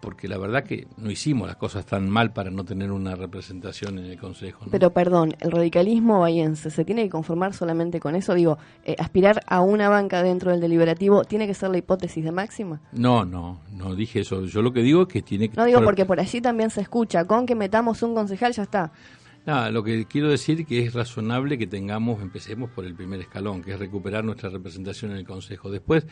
porque 0.00 0.28
la 0.28 0.38
verdad 0.38 0.64
que 0.64 0.86
no 0.96 1.10
hicimos 1.10 1.46
las 1.46 1.56
cosas 1.56 1.84
tan 1.84 2.08
mal 2.08 2.32
para 2.32 2.50
no 2.50 2.64
tener 2.64 2.90
una 2.90 3.14
representación 3.14 3.98
en 3.98 4.06
el 4.06 4.18
Consejo. 4.18 4.64
Pero 4.70 4.90
perdón, 4.90 5.36
el 5.40 5.50
radicalismo 5.50 6.20
bahiense, 6.20 6.70
¿se 6.70 6.84
tiene 6.84 7.04
que 7.04 7.10
conformar 7.10 7.52
solamente 7.52 8.00
con 8.00 8.16
eso? 8.16 8.34
Digo, 8.34 8.58
eh, 8.84 8.96
aspirar 8.98 9.42
a 9.46 9.60
una 9.60 9.88
banca 9.88 10.22
dentro 10.22 10.50
del 10.50 10.60
deliberativo, 10.60 11.24
¿tiene 11.24 11.46
que 11.46 11.54
ser 11.54 11.70
la 11.70 11.78
hipótesis 11.78 12.24
de 12.24 12.32
máxima? 12.32 12.80
No, 12.92 13.24
no, 13.24 13.60
no 13.72 13.94
dije 13.94 14.20
eso. 14.20 14.44
Yo 14.46 14.62
lo 14.62 14.72
que 14.72 14.80
digo 14.80 15.02
es 15.02 15.08
que 15.08 15.22
tiene 15.22 15.48
que... 15.48 15.56
No 15.56 15.64
digo 15.64 15.82
porque 15.82 16.06
por 16.06 16.18
allí 16.18 16.40
también 16.40 16.70
se 16.70 16.80
escucha, 16.80 17.24
con 17.26 17.46
que 17.46 17.54
metamos 17.54 18.02
un 18.02 18.14
concejal 18.14 18.52
ya 18.52 18.62
está. 18.62 18.92
Nada, 19.46 19.70
lo 19.70 19.82
que 19.82 20.04
quiero 20.04 20.28
decir 20.28 20.66
que 20.66 20.84
es 20.84 20.92
razonable 20.92 21.56
que 21.56 21.66
tengamos, 21.66 22.20
empecemos 22.20 22.70
por 22.70 22.84
el 22.84 22.94
primer 22.94 23.20
escalón, 23.20 23.62
que 23.62 23.72
es 23.72 23.78
recuperar 23.78 24.22
nuestra 24.22 24.50
representación 24.50 25.12
en 25.12 25.16
el 25.16 25.24
Consejo. 25.24 25.70
Después 25.70 26.06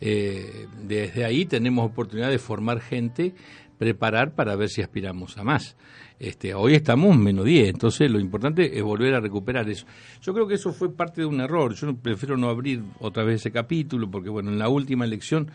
eh, 0.00 0.66
desde 0.82 1.24
ahí 1.24 1.46
tenemos 1.46 1.86
oportunidad 1.86 2.30
de 2.30 2.38
formar 2.38 2.80
gente, 2.80 3.32
preparar 3.78 4.34
para 4.34 4.56
ver 4.56 4.68
si 4.68 4.82
aspiramos 4.82 5.38
a 5.38 5.44
más. 5.44 5.76
Este, 6.18 6.54
hoy 6.54 6.74
estamos 6.74 7.16
menos 7.16 7.44
10, 7.44 7.70
entonces 7.70 8.10
lo 8.10 8.18
importante 8.18 8.76
es 8.76 8.82
volver 8.82 9.14
a 9.14 9.20
recuperar 9.20 9.68
eso. 9.68 9.86
Yo 10.20 10.32
creo 10.32 10.46
que 10.46 10.54
eso 10.54 10.72
fue 10.72 10.94
parte 10.94 11.20
de 11.20 11.26
un 11.26 11.40
error. 11.40 11.74
Yo 11.74 11.94
prefiero 11.96 12.36
no 12.36 12.48
abrir 12.48 12.82
otra 13.00 13.24
vez 13.24 13.36
ese 13.36 13.50
capítulo 13.50 14.10
porque, 14.10 14.30
bueno, 14.30 14.50
en 14.50 14.58
la 14.58 14.68
última 14.68 15.04
elección 15.04 15.50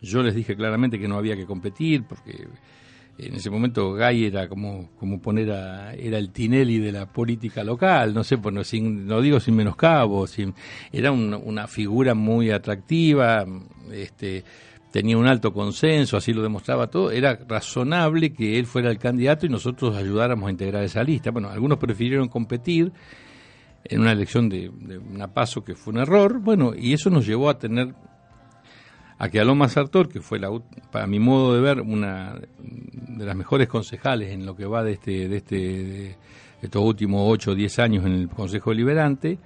yo 0.00 0.22
les 0.22 0.34
dije 0.34 0.56
claramente 0.56 0.98
que 0.98 1.08
no 1.08 1.16
había 1.16 1.36
que 1.36 1.46
competir 1.46 2.04
porque 2.04 2.46
en 3.18 3.34
ese 3.34 3.50
momento 3.50 3.92
Gay 3.92 4.24
era 4.24 4.48
como, 4.48 4.90
como 4.98 5.20
poner 5.20 5.52
a, 5.52 5.94
era 5.94 6.18
el 6.18 6.30
Tinelli 6.30 6.78
de 6.78 6.92
la 6.92 7.06
política 7.06 7.62
local, 7.62 8.14
no 8.14 8.24
sé, 8.24 8.38
pues 8.38 8.54
no, 8.54 8.64
sin, 8.64 9.06
no 9.06 9.20
digo 9.20 9.38
sin 9.40 9.54
menoscabo, 9.54 10.26
sin, 10.26 10.54
era 10.90 11.12
una 11.12 11.66
figura 11.66 12.14
muy 12.14 12.50
atractiva, 12.50 13.44
este, 13.92 14.44
tenía 14.90 15.16
un 15.18 15.26
alto 15.26 15.52
consenso, 15.52 16.16
así 16.16 16.32
lo 16.32 16.42
demostraba 16.42 16.88
todo, 16.88 17.10
era 17.10 17.38
razonable 17.48 18.32
que 18.32 18.58
él 18.58 18.66
fuera 18.66 18.90
el 18.90 18.98
candidato 18.98 19.46
y 19.46 19.48
nosotros 19.48 19.96
ayudáramos 19.96 20.48
a 20.48 20.50
integrar 20.50 20.82
esa 20.84 21.02
lista. 21.02 21.30
Bueno, 21.30 21.48
algunos 21.48 21.78
prefirieron 21.78 22.28
competir 22.28 22.92
en 23.84 24.00
una 24.00 24.12
elección 24.12 24.48
de, 24.48 24.70
de 24.74 24.98
una 24.98 25.28
paso 25.32 25.64
que 25.64 25.74
fue 25.74 25.92
un 25.92 26.00
error, 26.00 26.40
bueno, 26.40 26.72
y 26.76 26.92
eso 26.92 27.10
nos 27.10 27.26
llevó 27.26 27.50
a 27.50 27.58
tener 27.58 27.94
a 29.22 29.28
que 29.28 29.38
Aloma 29.38 29.68
Sartor, 29.68 30.08
que 30.08 30.20
fue, 30.20 30.40
la, 30.40 30.50
para 30.90 31.06
mi 31.06 31.20
modo 31.20 31.54
de 31.54 31.60
ver, 31.60 31.80
una 31.80 32.34
de 32.58 33.24
las 33.24 33.36
mejores 33.36 33.68
concejales 33.68 34.32
en 34.32 34.44
lo 34.44 34.56
que 34.56 34.66
va 34.66 34.82
de, 34.82 34.94
este, 34.94 35.28
de, 35.28 35.36
este, 35.36 35.56
de 35.56 36.16
estos 36.60 36.82
últimos 36.82 37.22
8 37.30 37.52
o 37.52 37.54
10 37.54 37.78
años 37.78 38.04
en 38.04 38.14
el 38.14 38.28
Consejo 38.28 38.70
Deliberante, 38.70 39.38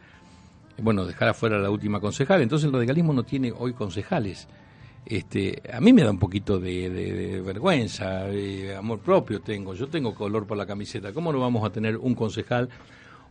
bueno, 0.80 1.04
dejar 1.04 1.28
afuera 1.28 1.58
la 1.58 1.68
última 1.68 2.00
concejal. 2.00 2.40
Entonces 2.40 2.68
el 2.68 2.72
radicalismo 2.72 3.12
no 3.12 3.24
tiene 3.24 3.52
hoy 3.54 3.74
concejales. 3.74 4.48
Este, 5.04 5.62
a 5.70 5.78
mí 5.82 5.92
me 5.92 6.04
da 6.04 6.10
un 6.10 6.18
poquito 6.18 6.58
de, 6.58 7.42
vergüenza, 7.44 8.24
de 8.24 8.74
amor 8.74 9.00
propio 9.00 9.40
tengo. 9.42 9.74
Yo 9.74 9.88
tengo 9.88 10.14
color 10.14 10.46
por 10.46 10.56
la 10.56 10.64
camiseta. 10.64 11.12
¿Cómo 11.12 11.30
no 11.34 11.38
vamos 11.38 11.62
a 11.66 11.70
tener 11.70 11.98
un 11.98 12.14
concejal 12.14 12.70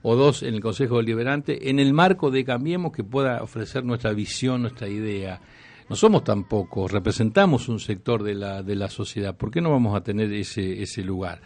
o 0.03 0.15
dos 0.15 0.43
en 0.43 0.53
el 0.53 0.62
Consejo 0.62 0.97
Deliberante 0.97 1.71
en 1.71 1.79
el 1.79 1.91
marco 1.91 2.29
de 2.29 2.45
Cambiemos 2.45 2.91
que 2.91 3.03
pueda 3.03 3.41
ofrecer 3.41 3.84
nuestra 3.84 4.13
visión, 4.13 4.62
nuestra 4.62 4.88
idea? 4.88 5.41
No 5.89 5.95
somos 5.95 6.24
tan 6.24 6.45
pocos, 6.45 6.91
representamos 6.91 7.69
un 7.69 7.80
sector 7.80 8.24
de 8.24 8.36
la, 8.36 8.63
de 8.63 8.76
la 8.76 8.89
sociedad. 8.89 9.36
¿Por 9.36 9.52
qué 9.52 9.62
no 9.62 9.71
vamos 9.71 9.95
a 9.95 10.02
tener 10.02 10.34
ese, 10.34 10.82
ese 10.82 11.04
lugar? 11.04 11.41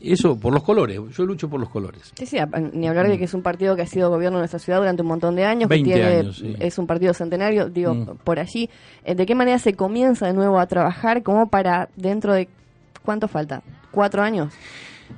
Eso 0.00 0.38
por 0.38 0.52
los 0.52 0.62
colores, 0.62 1.00
yo 1.16 1.26
lucho 1.26 1.48
por 1.48 1.58
los 1.58 1.68
colores. 1.68 2.12
Sí, 2.16 2.24
sí, 2.24 2.38
ni 2.72 2.86
hablar 2.86 3.08
de 3.08 3.18
que 3.18 3.24
es 3.24 3.34
un 3.34 3.42
partido 3.42 3.74
que 3.74 3.82
ha 3.82 3.86
sido 3.86 4.10
gobierno 4.10 4.38
en 4.38 4.42
nuestra 4.42 4.60
ciudad 4.60 4.78
durante 4.78 5.02
un 5.02 5.08
montón 5.08 5.34
de 5.34 5.44
años, 5.44 5.68
que 5.68 5.82
tiene, 5.82 6.30
es 6.60 6.78
un 6.78 6.86
partido 6.86 7.12
centenario, 7.14 7.68
digo, 7.68 7.94
mm. 7.94 8.18
por 8.22 8.38
allí. 8.38 8.70
Eh, 9.04 9.16
¿De 9.16 9.26
qué 9.26 9.34
manera 9.34 9.58
se 9.58 9.74
comienza 9.74 10.26
de 10.26 10.34
nuevo 10.34 10.60
a 10.60 10.66
trabajar 10.66 11.24
como 11.24 11.48
para 11.48 11.88
dentro 11.96 12.32
de, 12.32 12.48
¿cuánto 13.04 13.26
falta? 13.26 13.62
¿Cuatro 13.90 14.22
años? 14.22 14.54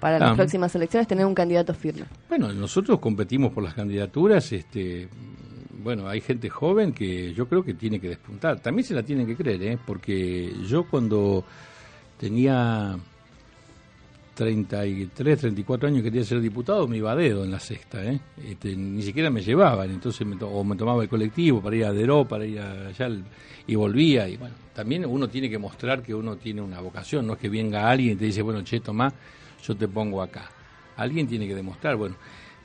Para 0.01 0.19
las 0.19 0.33
ah. 0.33 0.35
próximas 0.37 0.75
elecciones 0.75 1.07
tener 1.07 1.27
un 1.27 1.35
candidato 1.35 1.75
firme. 1.75 2.07
Bueno, 2.31 2.51
nosotros 2.53 3.01
competimos 3.01 3.53
por 3.53 3.63
las 3.63 3.75
candidaturas, 3.75 4.51
este, 4.53 5.09
bueno, 5.83 6.09
hay 6.09 6.21
gente 6.21 6.49
joven 6.49 6.93
que 6.93 7.33
yo 7.35 7.49
creo 7.49 7.65
que 7.65 7.75
tiene 7.75 8.01
que 8.01 8.09
despuntar. 8.09 8.61
También 8.61 8.87
se 8.87 8.95
la 8.95 9.03
tienen 9.03 9.27
que 9.27 9.37
creer, 9.37 9.63
¿eh? 9.63 9.79
porque 9.85 10.53
yo 10.67 10.85
cuando 10.85 11.45
tenía 12.19 12.99
33, 14.41 15.39
34 15.39 15.89
años 15.89 16.03
quería 16.03 16.25
ser 16.25 16.41
diputado, 16.41 16.89
me 16.89 16.97
iba 16.97 17.13
a 17.13 17.17
dedo 17.17 17.45
en 17.45 17.51
la 17.51 17.61
sexta, 17.61 18.03
¿eh? 18.03 18.19
Este, 18.43 18.75
ni 18.75 19.03
siquiera 19.03 19.29
me 19.29 19.43
llevaban, 19.43 19.91
entonces 19.91 20.27
me 20.27 20.37
o 20.43 20.65
me 20.65 20.77
tomaba 20.77 21.03
el 21.03 21.11
colectivo 21.11 21.61
para 21.61 21.77
ir 21.77 21.85
a 21.85 21.93
Deró, 21.93 22.27
para 22.27 22.47
ir 22.47 22.59
allá 22.59 23.09
y 23.67 23.75
volvía. 23.75 24.29
Y 24.29 24.39
bueno, 24.39 24.55
también 24.75 25.05
uno 25.05 25.29
tiene 25.29 25.51
que 25.51 25.59
mostrar 25.59 26.03
que 26.03 26.15
uno 26.15 26.37
tiene 26.37 26.63
una 26.63 26.81
vocación, 26.81 27.27
no 27.27 27.35
es 27.35 27.39
que 27.39 27.51
venga 27.51 27.91
alguien 27.91 28.13
y 28.13 28.17
te 28.17 28.25
dice, 28.25 28.41
bueno, 28.41 28.63
che, 28.63 28.81
tomá, 28.81 29.13
yo 29.63 29.77
te 29.77 29.87
pongo 29.89 30.23
acá. 30.23 30.51
Alguien 30.97 31.27
tiene 31.27 31.47
que 31.47 31.55
demostrar, 31.55 31.97
bueno. 31.97 32.17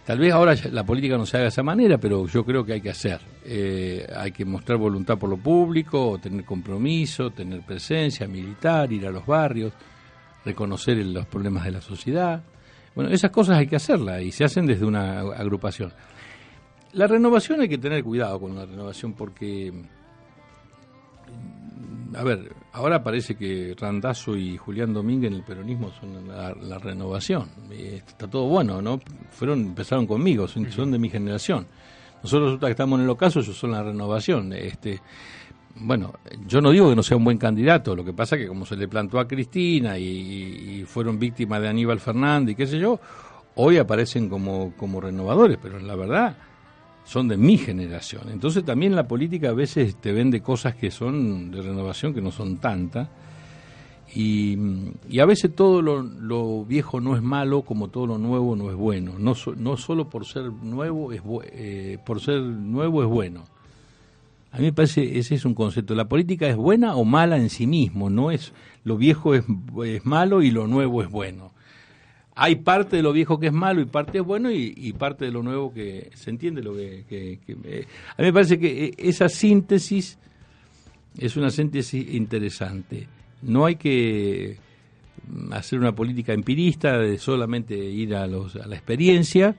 Tal 0.05 0.19
vez 0.19 0.31
ahora 0.31 0.55
la 0.71 0.83
política 0.83 1.17
no 1.17 1.25
se 1.25 1.37
haga 1.37 1.45
de 1.45 1.49
esa 1.49 1.63
manera, 1.63 1.97
pero 1.97 2.27
yo 2.27 2.45
creo 2.45 2.63
que 2.63 2.73
hay 2.73 2.81
que 2.81 2.91
hacer. 2.91 3.19
Eh, 3.43 4.05
hay 4.15 4.31
que 4.31 4.45
mostrar 4.45 4.77
voluntad 4.77 5.17
por 5.17 5.29
lo 5.29 5.37
público, 5.37 6.19
tener 6.21 6.45
compromiso, 6.45 7.31
tener 7.31 7.61
presencia 7.61 8.27
militar, 8.27 8.91
ir 8.93 9.07
a 9.07 9.11
los 9.11 9.25
barrios, 9.25 9.73
reconocer 10.45 10.97
los 10.97 11.25
problemas 11.25 11.65
de 11.65 11.71
la 11.71 11.81
sociedad. 11.81 12.43
Bueno, 12.93 13.09
esas 13.09 13.31
cosas 13.31 13.57
hay 13.57 13.65
que 13.65 13.77
hacerlas 13.77 14.21
y 14.21 14.31
se 14.31 14.43
hacen 14.43 14.67
desde 14.67 14.85
una 14.85 15.21
agrupación. 15.21 15.91
La 16.93 17.07
renovación 17.07 17.61
hay 17.61 17.67
que 17.67 17.79
tener 17.79 18.03
cuidado 18.03 18.39
con 18.39 18.55
la 18.55 18.65
renovación 18.65 19.13
porque 19.13 19.73
a 22.17 22.23
ver, 22.23 22.55
ahora 22.73 23.03
parece 23.03 23.35
que 23.35 23.75
Randazo 23.77 24.35
y 24.35 24.57
Julián 24.57 24.93
Domínguez 24.93 25.31
en 25.31 25.37
el 25.37 25.43
peronismo 25.43 25.91
son 25.91 26.27
la, 26.27 26.77
renovación. 26.77 27.49
Está 27.71 28.29
todo 28.29 28.45
bueno, 28.45 28.81
¿no? 28.81 28.99
Fueron, 29.31 29.59
empezaron 29.61 30.07
conmigo, 30.07 30.47
son, 30.47 30.91
de 30.91 30.99
mi 30.99 31.09
generación. 31.09 31.67
Nosotros 32.23 32.59
que 32.59 32.71
estamos 32.71 32.99
en 32.99 33.05
el 33.05 33.09
ocaso, 33.09 33.39
ellos 33.39 33.57
son 33.57 33.71
la 33.71 33.83
renovación. 33.83 34.53
Este, 34.53 35.01
bueno, 35.75 36.13
yo 36.47 36.61
no 36.61 36.71
digo 36.71 36.89
que 36.89 36.95
no 36.95 37.03
sea 37.03 37.17
un 37.17 37.25
buen 37.25 37.37
candidato, 37.37 37.95
lo 37.95 38.05
que 38.05 38.13
pasa 38.13 38.37
que 38.37 38.47
como 38.47 38.65
se 38.65 38.75
le 38.75 38.87
plantó 38.87 39.19
a 39.19 39.27
Cristina 39.27 39.97
y, 39.97 40.83
fueron 40.87 41.19
víctimas 41.19 41.61
de 41.61 41.67
Aníbal 41.67 41.99
Fernández 41.99 42.53
y 42.53 42.55
qué 42.55 42.67
sé 42.67 42.79
yo, 42.79 42.99
hoy 43.55 43.77
aparecen 43.77 44.29
como, 44.29 44.73
como 44.77 45.01
renovadores, 45.01 45.57
pero 45.61 45.79
la 45.79 45.95
verdad 45.95 46.37
son 47.05 47.27
de 47.27 47.37
mi 47.37 47.57
generación. 47.57 48.23
Entonces 48.29 48.65
también 48.65 48.95
la 48.95 49.07
política 49.07 49.49
a 49.49 49.53
veces 49.53 49.95
te 49.95 50.11
vende 50.11 50.41
cosas 50.41 50.75
que 50.75 50.91
son 50.91 51.51
de 51.51 51.61
renovación, 51.61 52.13
que 52.13 52.21
no 52.21 52.31
son 52.31 52.57
tantas. 52.57 53.07
Y, 54.13 54.57
a 55.19 55.25
veces 55.25 55.53
todo 55.55 55.81
lo, 55.81 56.65
viejo 56.65 57.01
no 57.01 57.15
es 57.15 57.21
malo 57.21 57.63
como 57.63 57.89
todo 57.89 58.07
lo 58.07 58.17
nuevo 58.17 58.55
no 58.55 58.69
es 58.69 58.75
bueno. 58.75 59.13
No, 59.19 59.35
no 59.57 59.77
solo 59.77 60.09
por 60.09 60.25
ser 60.25 60.51
nuevo 60.51 61.11
es 61.11 61.21
eh, 61.51 61.97
por 62.05 62.21
ser 62.21 62.41
nuevo 62.41 63.03
es 63.03 63.09
bueno. 63.09 63.45
A 64.51 64.57
mí 64.57 64.65
me 64.65 64.73
parece 64.73 65.19
ese 65.19 65.35
es 65.35 65.45
un 65.45 65.53
concepto. 65.53 65.95
La 65.95 66.07
política 66.07 66.47
es 66.47 66.55
buena 66.55 66.95
o 66.95 67.03
mala 67.03 67.37
en 67.37 67.49
sí 67.49 67.67
mismo. 67.67 68.09
No 68.09 68.31
es 68.31 68.53
lo 68.83 68.97
viejo 68.97 69.35
es, 69.35 69.43
es 69.85 70.05
malo 70.05 70.41
y 70.41 70.49
lo 70.49 70.65
nuevo 70.65 71.03
es 71.03 71.09
bueno 71.09 71.54
hay 72.35 72.57
parte 72.57 72.97
de 72.97 73.01
lo 73.01 73.13
viejo 73.13 73.39
que 73.39 73.47
es 73.47 73.53
malo 73.53 73.81
y 73.81 73.85
parte 73.85 74.17
es 74.17 74.23
bueno 74.23 74.51
y, 74.51 74.93
parte 74.93 75.25
de 75.25 75.31
lo 75.31 75.41
nuevo 75.41 75.73
que 75.73 76.11
se 76.15 76.29
entiende 76.29 76.61
lo 76.61 76.75
que, 76.75 77.39
a 77.47 78.21
mí 78.21 78.27
me 78.27 78.33
parece 78.33 78.59
que 78.59 78.85
eh, 78.85 78.93
esa 78.97 79.29
síntesis 79.29 80.17
es 81.17 81.37
una 81.37 81.49
síntesis 81.49 82.13
interesante. 82.13 83.07
No 83.41 83.65
hay 83.65 83.77
que 83.77 84.57
mm, 85.27 85.53
hacer 85.53 85.79
una 85.79 85.95
política 85.95 86.33
empirista 86.33 86.97
de 86.97 87.17
solamente 87.17 87.73
ir 87.73 88.13
a, 88.13 88.27
los, 88.27 88.57
a 88.57 88.67
la 88.67 88.75
experiencia 88.75 89.55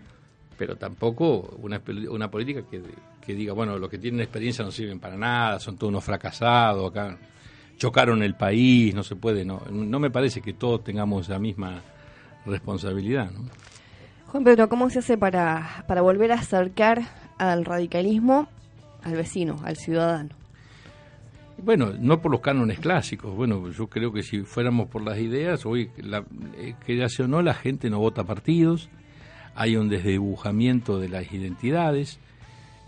pero 0.58 0.76
tampoco 0.76 1.58
una, 1.60 1.82
una 2.08 2.30
política 2.30 2.62
que, 2.70 2.80
que 3.20 3.34
diga 3.34 3.52
bueno 3.52 3.78
los 3.78 3.90
que 3.90 3.98
tienen 3.98 4.20
experiencia 4.20 4.64
no 4.64 4.70
sirven 4.70 4.98
para 4.98 5.14
nada 5.14 5.60
son 5.60 5.76
todos 5.76 5.90
unos 5.90 6.02
fracasados 6.02 6.90
acá 6.90 7.18
chocaron 7.76 8.22
el 8.22 8.36
país 8.36 8.94
no 8.94 9.02
se 9.02 9.16
puede 9.16 9.44
no 9.44 9.62
no 9.70 10.00
me 10.00 10.10
parece 10.10 10.40
que 10.40 10.54
todos 10.54 10.82
tengamos 10.82 11.28
la 11.28 11.38
misma 11.38 11.82
responsabilidad. 12.46 13.30
¿no? 13.30 13.48
Juan 14.28 14.44
Pedro, 14.44 14.68
¿cómo 14.68 14.90
se 14.90 15.00
hace 15.00 15.18
para, 15.18 15.85
para 15.87 16.02
volver 16.02 16.32
a 16.32 16.37
acercar 16.37 17.02
al 17.38 17.64
radicalismo 17.64 18.48
al 19.06 19.14
vecino, 19.14 19.61
al 19.64 19.76
ciudadano? 19.76 20.30
Bueno, 21.59 21.92
no 21.98 22.20
por 22.20 22.30
los 22.30 22.40
cánones 22.40 22.80
clásicos. 22.80 23.35
Bueno, 23.35 23.70
yo 23.70 23.87
creo 23.87 24.12
que 24.12 24.22
si 24.22 24.42
fuéramos 24.42 24.88
por 24.88 25.02
las 25.02 25.18
ideas, 25.18 25.64
hoy, 25.64 25.90
la, 25.96 26.24
eh, 26.59 26.74
que 26.85 27.02
o 27.02 27.28
no, 27.28 27.40
la 27.40 27.54
gente 27.54 27.88
no 27.88 27.98
vota 27.98 28.24
partidos, 28.24 28.90
hay 29.54 29.76
un 29.76 29.88
desdibujamiento 29.88 30.98
de 30.98 31.09
las 31.09 31.32
identidades, 31.32 32.18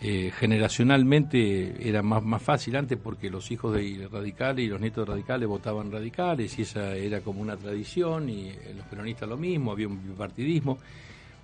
eh, 0.01 0.31
generacionalmente 0.39 1.89
era 1.89 2.03
más, 2.03 2.23
más 2.23 2.41
fácil 2.41 2.77
antes 2.77 2.97
porque 3.03 3.29
los 3.29 3.51
hijos 3.51 3.75
de 3.75 4.09
radicales 4.09 4.65
y 4.65 4.69
los 4.69 4.81
nietos 4.81 5.05
de 5.05 5.13
radicales 5.13 5.49
votaban 5.49 5.91
radicales 5.91 6.57
y 6.57 6.63
esa 6.63 6.95
era 6.95 7.21
como 7.21 7.41
una 7.41 7.57
tradición 7.57 8.31
y 8.31 8.47
eh, 8.47 8.75
los 8.77 8.87
peronistas 8.87 9.29
lo 9.29 9.37
mismo, 9.37 9.73
había 9.73 9.89
un 9.89 10.01
bipartidismo. 10.01 10.79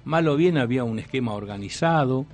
Mal 0.04 0.28
o 0.28 0.36
bien 0.36 0.56
había 0.58 0.84
un 0.84 1.00
esquema 1.00 1.32
organizado, 1.32 2.26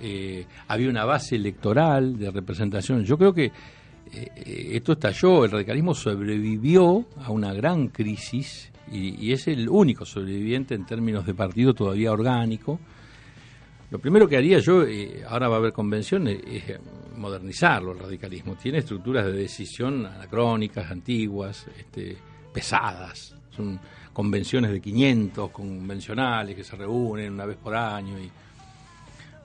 eh, 0.00 0.46
había 0.68 0.88
una 0.88 1.04
base 1.04 1.36
electoral 1.36 2.18
de 2.18 2.30
representación. 2.30 3.04
Yo 3.04 3.18
creo 3.18 3.34
que 3.34 3.52
esto 4.10 4.92
estalló, 4.92 5.44
el 5.44 5.50
radicalismo 5.50 5.94
sobrevivió 5.94 7.04
a 7.22 7.30
una 7.30 7.52
gran 7.52 7.88
crisis 7.88 8.72
y, 8.90 9.26
y 9.26 9.32
es 9.32 9.46
el 9.46 9.68
único 9.68 10.04
sobreviviente 10.06 10.74
en 10.74 10.86
términos 10.86 11.26
de 11.26 11.34
partido 11.34 11.74
todavía 11.74 12.10
orgánico 12.10 12.80
lo 13.90 13.98
primero 13.98 14.28
que 14.28 14.36
haría 14.36 14.58
yo, 14.58 14.84
eh, 14.84 15.24
ahora 15.28 15.48
va 15.48 15.56
a 15.56 15.58
haber 15.58 15.72
convención, 15.72 16.28
es 16.28 16.38
eh, 16.44 16.78
modernizarlo 17.16 17.92
el 17.92 17.98
radicalismo. 17.98 18.54
Tiene 18.54 18.78
estructuras 18.78 19.26
de 19.26 19.32
decisión 19.32 20.06
anacrónicas, 20.06 20.90
antiguas, 20.90 21.66
este, 21.76 22.16
pesadas. 22.52 23.34
Son 23.50 23.80
convenciones 24.12 24.70
de 24.70 24.80
500 24.80 25.50
convencionales 25.50 26.54
que 26.54 26.62
se 26.62 26.76
reúnen 26.76 27.32
una 27.32 27.46
vez 27.46 27.56
por 27.56 27.74
año 27.74 28.18
y 28.18 28.30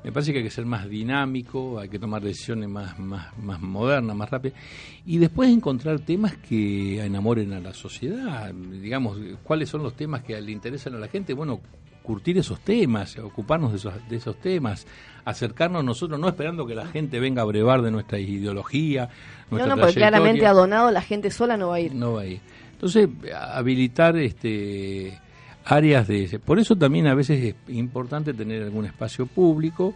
me 0.03 0.12
parece 0.12 0.31
que 0.31 0.38
hay 0.38 0.43
que 0.43 0.51
ser 0.51 0.67
más 0.67 0.88
dinámico, 0.88 1.79
hay 1.79 1.89
que 1.89 1.97
tomar 1.97 2.21
decisiones 2.21 2.69
más, 2.69 2.99
más, 2.99 3.36
más 3.39 3.60
modernas, 3.60 4.15
más 4.15 4.29
rápidas, 4.29 4.55
y 5.03 5.17
después 5.17 5.49
encontrar 5.49 5.99
temas 6.01 6.38
que 6.38 7.03
enamoren 7.03 7.53
a 7.53 7.60
la 7.60 7.73
sociedad. 7.73 8.53
Digamos, 8.53 9.17
¿cuáles 9.41 9.67
son 9.67 9.81
los 9.81 9.95
temas 9.95 10.21
que 10.21 10.39
le 10.39 10.51
interesan 10.51 10.93
a 10.93 10.99
la 10.99 11.08
gente? 11.08 11.34
Bueno, 11.34 11.60
curtir 12.05 12.37
esos 12.37 12.59
temas, 12.59 13.17
ocuparnos 13.17 13.71
de 13.71 13.77
esos, 13.77 13.93
de 14.07 14.15
esos 14.15 14.37
temas, 14.37 14.87
acercarnos 15.25 15.83
nosotros, 15.83 16.19
no 16.19 16.27
esperando 16.27 16.65
que 16.65 16.75
la 16.75 16.87
gente 16.87 17.19
venga 17.19 17.41
a 17.41 17.45
brevar 17.45 17.81
de 17.81 17.91
nuestra 17.91 18.19
ideología. 18.19 19.09
Nuestra 19.49 19.69
no, 19.69 19.75
no, 19.75 19.81
porque 19.81 19.95
claramente 19.95 20.45
adonado 20.45 20.91
la 20.91 21.01
gente 21.01 21.31
sola 21.31 21.57
no 21.57 21.69
va 21.69 21.75
a 21.75 21.79
ir. 21.79 21.93
No 21.93 22.13
va 22.13 22.21
a 22.21 22.25
ir. 22.25 22.39
Entonces, 22.73 23.09
habilitar 23.33 24.17
este 24.17 25.19
áreas 25.65 26.07
de... 26.07 26.39
Por 26.45 26.59
eso 26.59 26.75
también 26.75 27.07
a 27.07 27.15
veces 27.15 27.43
es 27.43 27.75
importante 27.75 28.33
tener 28.33 28.61
algún 28.61 28.85
espacio 28.85 29.25
público, 29.25 29.95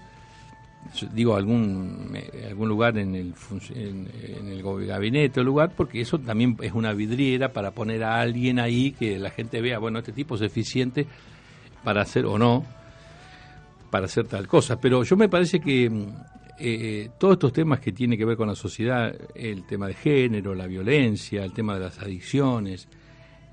digo 1.13 1.35
algún 1.35 2.17
algún 2.47 2.69
lugar 2.69 2.97
en 2.97 3.13
el 3.13 3.33
en, 3.75 4.07
el 4.47 4.87
gabinete 4.87 5.41
o 5.41 5.43
lugar 5.43 5.73
porque 5.75 6.01
eso 6.01 6.19
también 6.19 6.57
es 6.61 6.71
una 6.71 6.93
vidriera 6.93 7.51
para 7.51 7.71
poner 7.71 8.03
a 8.03 8.19
alguien 8.19 8.59
ahí 8.59 8.93
que 8.93 9.19
la 9.19 9.29
gente 9.29 9.61
vea 9.61 9.77
bueno 9.77 9.99
este 9.99 10.13
tipo 10.13 10.35
es 10.35 10.41
eficiente 10.41 11.05
para 11.83 12.01
hacer 12.01 12.25
o 12.25 12.37
no, 12.37 12.65
para 13.89 14.05
hacer 14.05 14.27
tal 14.27 14.47
cosa. 14.47 14.79
Pero 14.79 15.03
yo 15.03 15.17
me 15.17 15.29
parece 15.29 15.59
que 15.59 15.89
mm, 15.89 16.07
eh, 16.59 17.09
todos 17.17 17.33
estos 17.33 17.53
temas 17.53 17.79
que 17.79 17.93
tienen 17.93 18.17
que 18.17 18.25
ver 18.25 18.35
con 18.35 18.47
la 18.47 18.55
sociedad, 18.55 19.15
el 19.33 19.63
tema 19.65 19.87
de 19.87 19.93
género, 19.93 20.53
la 20.53 20.67
violencia, 20.67 21.43
el 21.43 21.53
tema 21.53 21.75
de 21.75 21.79
las 21.79 21.99
adicciones, 21.99 22.87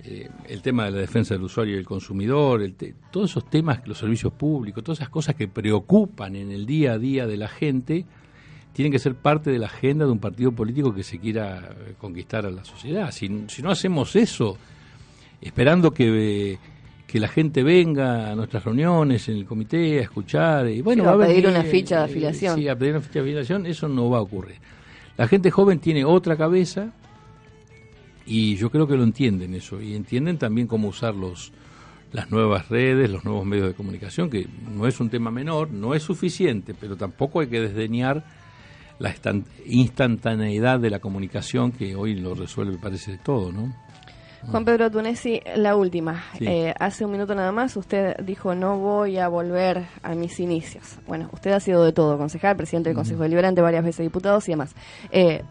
eh, 0.05 0.29
el 0.49 0.61
tema 0.61 0.87
de 0.87 0.91
la 0.91 0.99
defensa 0.99 1.35
del 1.35 1.45
usuario 1.45 1.75
y 1.75 1.77
del 1.77 1.87
consumidor, 1.87 2.69
todos 3.11 3.31
esos 3.31 3.49
temas, 3.49 3.87
los 3.87 3.99
servicios 3.99 4.33
públicos, 4.33 4.83
todas 4.83 4.99
esas 4.99 5.09
cosas 5.09 5.35
que 5.37 5.49
preocupan 5.49 6.37
en 6.37 6.51
el 6.51 6.67
día 6.67 6.93
a 6.93 6.99
día 6.99 7.27
de 7.27 7.37
la 7.37 7.49
gente, 7.49 8.05
tienen 8.73 8.93
que 8.93 8.99
ser 8.99 9.15
parte 9.15 9.51
de 9.51 9.59
la 9.59 9.67
agenda 9.67 10.05
de 10.05 10.11
un 10.11 10.19
partido 10.19 10.53
político 10.53 10.93
que 10.93 11.03
se 11.03 11.19
quiera 11.19 11.59
eh, 11.59 11.95
conquistar 11.99 12.45
a 12.45 12.51
la 12.51 12.65
sociedad. 12.65 13.11
Si, 13.11 13.45
si 13.49 13.63
no 13.63 13.71
hacemos 13.71 14.17
eso, 14.17 14.59
esperando 15.41 15.93
que 15.93 16.59
que 17.07 17.21
la 17.21 17.29
gente 17.29 17.63
venga 17.63 18.33
a 18.33 18.35
nuestras 18.35 18.65
reuniones 18.65 19.29
en 19.29 19.37
el 19.37 19.47
comité 19.47 19.99
a 19.99 20.03
escuchar 20.03 20.69
y 20.69 20.81
bueno 20.81 21.09
a, 21.09 21.19
pedir 21.19 21.47
una 21.47 21.63
ficha 21.63 21.99
de 21.99 22.05
afiliación. 22.05 22.59
sí 22.59 22.69
a 22.69 22.77
pedir 22.77 22.95
una 22.95 23.01
ficha 23.01 23.21
de 23.21 23.21
afiliación 23.21 23.67
eso 23.67 23.89
no 23.89 24.11
va 24.11 24.19
a 24.19 24.23
ocurrir. 24.23 24.57
La 25.17 25.29
gente 25.29 25.51
joven 25.51 25.79
tiene 25.79 26.05
otra 26.05 26.37
cabeza 26.37 26.93
y 28.27 28.57
yo 28.57 28.71
creo 28.71 28.87
que 28.87 28.97
lo 28.97 29.05
entienden 29.05 29.55
eso 29.55 29.81
y 29.81 29.95
entienden 29.95 30.37
también 30.37 30.67
cómo 30.67 30.89
usar 30.89 31.15
los 31.15 31.53
las 32.13 32.31
nuevas 32.31 32.69
redes 32.69 33.11
los 33.11 33.25
nuevos 33.25 33.45
medios 33.47 33.69
de 33.69 33.75
comunicación 33.75 34.31
que 34.31 34.47
no 34.69 34.87
es 34.87 34.99
un 35.01 35.11
tema 35.11 35.31
menor 35.31 35.71
no 35.71 35.95
es 35.95 36.03
suficiente 36.03 36.75
pero 36.79 36.97
tampoco 36.97 37.41
hay 37.41 37.47
que 37.49 37.61
desdeñar 37.61 38.25
la 38.99 39.15
instantaneidad 39.67 40.81
de 40.81 40.91
la 40.91 41.01
comunicación 41.01 41.73
que 41.73 41.95
hoy 41.95 42.15
lo 42.15 42.35
resuelve 42.35 42.79
parece 42.79 43.13
de 43.13 43.19
todo 43.19 43.53
no 43.53 43.75
Juan 44.51 44.65
Pedro 44.65 44.91
Tunesi, 44.91 45.41
la 45.57 45.77
última. 45.77 46.25
Eh, 46.41 46.73
hace 46.79 47.05
un 47.05 47.13
minuto 47.13 47.35
nada 47.35 47.53
más 47.53 47.77
usted 47.77 48.17
dijo 48.19 48.55
no 48.55 48.79
voy 48.79 49.19
a 49.19 49.29
volver 49.29 49.85
a 50.03 50.15
mis 50.15 50.39
inicios. 50.41 50.99
Bueno, 51.07 51.29
usted 51.33 51.53
ha 51.53 51.61
sido 51.61 51.85
de 51.85 51.93
todo, 51.93 52.17
concejal, 52.17 52.57
presidente 52.57 52.91
del 52.91 52.97
Consejo 52.97 53.23
Deliberante, 53.23 53.61
varias 53.61 53.85
veces 53.85 54.05
diputados 54.05 54.49
y 54.49 54.53
demás. 54.53 54.75
Eh, 55.11 55.43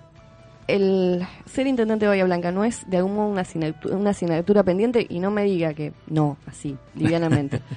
el 0.67 1.25
ser 1.45 1.67
intendente 1.67 2.05
de 2.05 2.09
Bahía 2.09 2.25
Blanca 2.25 2.51
no 2.51 2.63
es 2.63 2.89
de 2.89 2.97
algún 2.97 3.15
modo 3.15 3.27
una 3.27 3.41
asignatura, 3.41 3.95
una 3.95 4.09
asignatura 4.11 4.63
pendiente 4.63 5.05
y 5.07 5.19
no 5.19 5.29
me 5.29 5.43
diga 5.43 5.73
que 5.73 5.93
no, 6.07 6.37
así, 6.47 6.77
livianamente. 6.95 7.61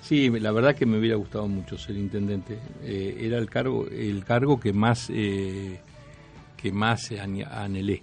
Sí, 0.00 0.30
la 0.30 0.52
verdad 0.52 0.74
que 0.74 0.86
me 0.86 0.98
hubiera 0.98 1.16
gustado 1.16 1.46
mucho 1.48 1.76
ser 1.76 1.94
intendente. 1.96 2.58
Eh, 2.82 3.18
era 3.20 3.36
el 3.36 3.50
cargo, 3.50 3.86
el 3.90 4.24
cargo 4.24 4.58
que 4.58 4.72
más, 4.72 5.08
que 5.08 6.72
más 6.72 7.12
anhelé. 7.12 8.00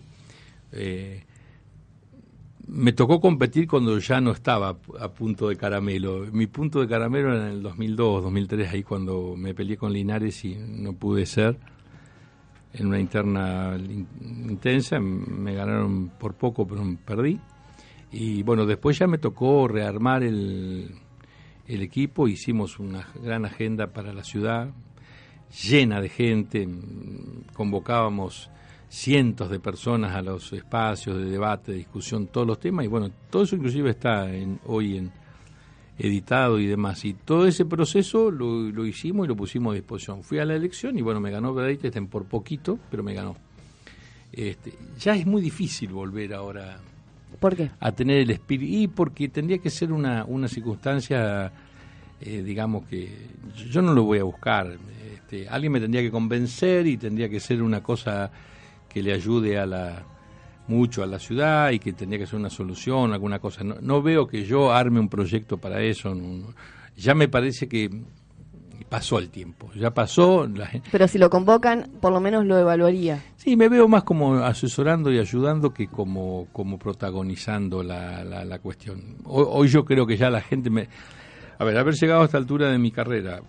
Eh, 0.71 1.23
me 2.67 2.93
tocó 2.93 3.19
competir 3.19 3.67
cuando 3.67 3.97
ya 3.99 4.19
no 4.19 4.31
estaba 4.31 4.77
a 4.99 5.09
punto 5.09 5.49
de 5.49 5.55
caramelo. 5.55 6.25
Mi 6.31 6.47
punto 6.47 6.81
de 6.81 6.87
caramelo 6.87 7.35
era 7.35 7.47
en 7.47 7.53
el 7.53 7.61
2002, 7.61 8.23
2003, 8.23 8.73
ahí 8.73 8.83
cuando 8.83 9.35
me 9.37 9.53
peleé 9.53 9.77
con 9.77 9.93
Linares 9.93 10.43
y 10.45 10.55
no 10.55 10.93
pude 10.93 11.25
ser. 11.25 11.57
En 12.73 12.87
una 12.87 12.99
interna 12.99 13.77
intensa, 13.77 14.99
me 14.99 15.53
ganaron 15.53 16.09
por 16.19 16.33
poco, 16.33 16.67
pero 16.67 16.83
perdí. 17.05 17.39
Y 18.11 18.43
bueno, 18.43 18.65
después 18.65 18.97
ya 18.97 19.07
me 19.07 19.17
tocó 19.17 19.67
rearmar 19.67 20.23
el, 20.23 20.95
el 21.67 21.81
equipo, 21.81 22.27
hicimos 22.27 22.79
una 22.79 23.07
gran 23.23 23.45
agenda 23.45 23.87
para 23.87 24.13
la 24.13 24.23
ciudad, 24.23 24.69
llena 25.63 26.01
de 26.01 26.09
gente, 26.09 26.67
convocábamos 27.53 28.49
cientos 28.89 29.49
de 29.49 29.59
personas 29.59 30.15
a 30.15 30.21
los 30.21 30.53
espacios 30.53 31.17
de 31.17 31.25
debate, 31.25 31.71
de 31.71 31.79
discusión, 31.79 32.27
todos 32.27 32.47
los 32.47 32.59
temas, 32.59 32.85
y 32.85 32.87
bueno, 32.87 33.11
todo 33.29 33.43
eso 33.43 33.55
inclusive 33.55 33.89
está 33.91 34.33
en, 34.33 34.59
hoy 34.65 34.97
en 34.97 35.11
editado 35.97 36.59
y 36.59 36.65
demás, 36.65 37.05
y 37.05 37.13
todo 37.13 37.47
ese 37.47 37.65
proceso 37.65 38.29
lo, 38.31 38.85
hicimos 38.85 39.25
y 39.25 39.29
lo 39.29 39.35
pusimos 39.35 39.71
a 39.71 39.75
disposición. 39.75 40.23
Fui 40.23 40.39
a 40.39 40.45
la 40.45 40.55
elección 40.55 40.97
y 40.97 41.01
bueno, 41.01 41.19
me 41.19 41.31
ganó 41.31 41.57
estén 41.65 42.07
por 42.07 42.25
poquito, 42.25 42.77
pero 42.91 43.03
me 43.03 43.13
ganó. 43.13 43.35
Este, 44.31 44.73
ya 44.99 45.15
es 45.15 45.25
muy 45.25 45.41
difícil 45.41 45.93
volver 45.93 46.33
ahora 46.33 46.79
¿Por 47.39 47.55
qué? 47.55 47.71
a 47.79 47.91
tener 47.93 48.17
el 48.17 48.29
espíritu, 48.31 48.73
y 48.77 48.87
porque 48.87 49.29
tendría 49.29 49.59
que 49.59 49.69
ser 49.69 49.93
una, 49.93 50.25
una 50.25 50.47
circunstancia, 50.47 51.51
eh, 52.19 52.43
digamos 52.43 52.85
que 52.87 53.29
yo 53.69 53.81
no 53.81 53.93
lo 53.93 54.03
voy 54.03 54.19
a 54.19 54.23
buscar, 54.23 54.77
este, 55.13 55.47
alguien 55.47 55.71
me 55.71 55.79
tendría 55.79 56.01
que 56.01 56.11
convencer 56.11 56.87
y 56.87 56.97
tendría 56.97 57.29
que 57.29 57.39
ser 57.39 57.61
una 57.61 57.81
cosa 57.81 58.29
que 58.95 59.03
le 59.03 59.11
ayude 59.11 59.59
a 59.59 59.65
la 59.65 60.05
mucho 60.69 61.03
a 61.03 61.05
la 61.05 61.19
ciudad 61.19 61.71
y 61.71 61.79
que 61.79 61.91
tendría 61.91 62.17
que 62.17 62.25
ser 62.25 62.39
una 62.39 62.49
solución, 62.49 63.11
alguna 63.11 63.39
cosa. 63.39 63.61
No, 63.65 64.01
veo 64.01 64.25
que 64.25 64.45
yo 64.45 64.71
arme 64.71 65.01
un 65.01 65.09
proyecto 65.09 65.57
para 65.57 65.81
eso. 65.81 66.15
ya 66.95 67.13
me 67.13 67.27
parece 67.27 67.67
que 67.67 67.89
pasó 68.87 69.19
el 69.19 69.31
tiempo, 69.31 69.69
ya 69.75 69.93
pasó. 69.93 70.47
Pero 70.93 71.09
si 71.09 71.17
lo 71.17 71.29
convocan, 71.29 71.91
por 71.99 72.13
lo 72.13 72.21
menos 72.21 72.45
lo 72.45 72.57
evaluaría. 72.57 73.21
Sí, 73.35 73.57
me 73.57 73.67
veo 73.67 73.89
más 73.89 74.05
como 74.05 74.35
asesorando 74.35 75.11
y 75.11 75.19
ayudando 75.19 75.73
que 75.73 75.87
como, 75.87 76.47
como 76.53 76.79
protagonizando 76.79 77.83
la, 77.83 78.23
la, 78.23 78.59
cuestión. 78.59 79.17
Hoy, 79.25 79.45
hoy, 79.45 79.67
yo 79.67 79.83
creo 79.83 80.07
que 80.07 80.15
ya 80.15 80.29
la 80.29 80.39
gente 80.39 80.69
me... 80.69 80.87
A 81.59 81.65
ver, 81.65 81.77
haber 81.77 81.95
llegado 81.95 82.21
a 82.21 82.25
esta 82.25 82.37
altura 82.37 82.71
de 82.71 82.77
mi 82.77 82.91
carrera, 82.91 83.41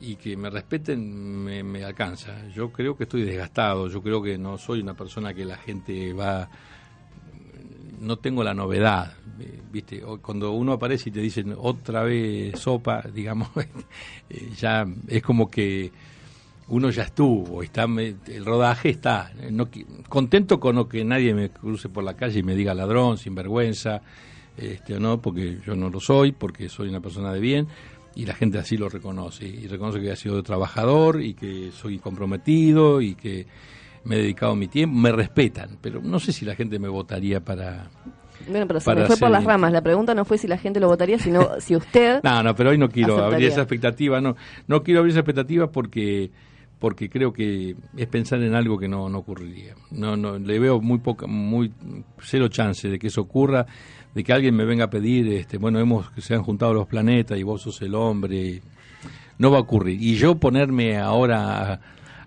y 0.00 0.16
que 0.16 0.36
me 0.36 0.50
respeten 0.50 1.44
me, 1.44 1.84
alcanza. 1.84 2.48
Yo 2.48 2.72
creo 2.72 2.96
que 2.96 3.04
estoy 3.04 3.22
desgastado, 3.22 3.88
yo 3.88 4.02
creo 4.02 4.22
que 4.22 4.38
no 4.38 4.58
soy 4.58 4.80
una 4.80 4.94
persona 4.94 5.34
que 5.34 5.44
la 5.44 5.56
gente 5.56 6.12
va... 6.12 6.48
No 8.00 8.16
tengo 8.16 8.42
la 8.42 8.54
novedad, 8.54 9.12
¿viste? 9.70 10.00
Cuando 10.22 10.52
uno 10.52 10.72
aparece 10.72 11.10
y 11.10 11.12
te 11.12 11.20
dicen 11.20 11.54
otra 11.56 12.02
vez 12.02 12.58
sopa, 12.58 13.02
digamos, 13.14 13.50
eh, 14.30 14.50
ya 14.56 14.86
es 15.06 15.22
como 15.22 15.50
que 15.50 15.92
uno 16.68 16.88
ya 16.88 17.02
estuvo, 17.02 17.62
está 17.62 17.84
el 17.84 18.44
rodaje 18.44 18.88
está. 18.88 19.30
No, 19.50 19.68
contento 20.08 20.58
con 20.58 20.76
lo 20.76 20.88
que 20.88 21.04
nadie 21.04 21.34
me 21.34 21.50
cruce 21.50 21.90
por 21.90 22.02
la 22.02 22.14
calle 22.14 22.38
y 22.38 22.42
me 22.42 22.54
diga 22.54 22.72
ladrón, 22.72 23.18
sinvergüenza, 23.18 24.00
este, 24.56 24.98
no, 24.98 25.20
porque 25.20 25.58
yo 25.66 25.76
no 25.76 25.90
lo 25.90 26.00
soy, 26.00 26.32
porque 26.32 26.70
soy 26.70 26.88
una 26.88 27.00
persona 27.00 27.34
de 27.34 27.40
bien 27.40 27.68
y 28.14 28.26
la 28.26 28.34
gente 28.34 28.58
así 28.58 28.76
lo 28.76 28.88
reconoce 28.88 29.46
y 29.46 29.66
reconoce 29.66 30.00
que 30.00 30.10
he 30.10 30.16
sido 30.16 30.42
trabajador 30.42 31.22
y 31.22 31.34
que 31.34 31.70
soy 31.72 31.98
comprometido 31.98 33.00
y 33.00 33.14
que 33.14 33.46
me 34.04 34.16
he 34.16 34.18
dedicado 34.18 34.56
mi 34.56 34.68
tiempo, 34.68 34.96
me 34.96 35.12
respetan, 35.12 35.78
pero 35.80 36.00
no 36.02 36.18
sé 36.18 36.32
si 36.32 36.44
la 36.44 36.54
gente 36.54 36.78
me 36.78 36.88
votaría 36.88 37.40
para... 37.40 37.90
Bueno, 38.48 38.66
pero 38.66 38.80
se 38.80 38.94
me 38.94 39.04
fue 39.04 39.18
por 39.18 39.30
las 39.30 39.44
ramas. 39.44 39.70
La 39.70 39.82
pregunta 39.82 40.14
no 40.14 40.24
fue 40.24 40.38
si 40.38 40.48
la 40.48 40.56
gente 40.56 40.80
lo 40.80 40.88
votaría, 40.88 41.18
sino 41.18 41.48
si 41.60 41.76
usted... 41.76 42.20
No, 42.22 42.42
no, 42.42 42.54
pero 42.54 42.70
hoy 42.70 42.78
no 42.78 42.88
quiero 42.88 43.22
abrir 43.22 43.48
esa 43.48 43.60
expectativa, 43.60 44.20
no, 44.20 44.36
no 44.66 44.82
quiero 44.82 45.00
abrir 45.00 45.12
esa 45.12 45.20
expectativa 45.20 45.70
porque 45.70 46.30
porque 46.80 47.10
creo 47.10 47.30
que 47.30 47.76
es 47.94 48.06
pensar 48.06 48.42
en 48.42 48.54
algo 48.54 48.78
que 48.78 48.88
no, 48.88 49.10
no 49.10 49.18
ocurriría. 49.18 49.74
No, 49.90 50.16
no, 50.16 50.38
le 50.38 50.58
veo 50.58 50.80
muy 50.80 50.98
poca, 50.98 51.26
muy 51.26 51.70
cero 52.20 52.48
chance 52.48 52.88
de 52.88 52.98
que 52.98 53.08
eso 53.08 53.20
ocurra 53.20 53.66
de 54.14 54.24
que 54.24 54.32
alguien 54.32 54.56
me 54.56 54.64
venga 54.64 54.84
a 54.84 54.90
pedir, 54.90 55.28
este, 55.28 55.58
bueno, 55.58 55.78
hemos 55.78 56.10
que 56.10 56.20
se 56.20 56.34
han 56.34 56.42
juntado 56.42 56.74
los 56.74 56.86
planetas 56.86 57.38
y 57.38 57.42
vos 57.42 57.62
sos 57.62 57.80
el 57.82 57.94
hombre, 57.94 58.60
no 59.38 59.50
va 59.50 59.58
a 59.58 59.60
ocurrir. 59.60 60.02
Y 60.02 60.16
yo 60.16 60.36
ponerme 60.36 60.98
ahora 60.98 61.74
a, 61.74 61.80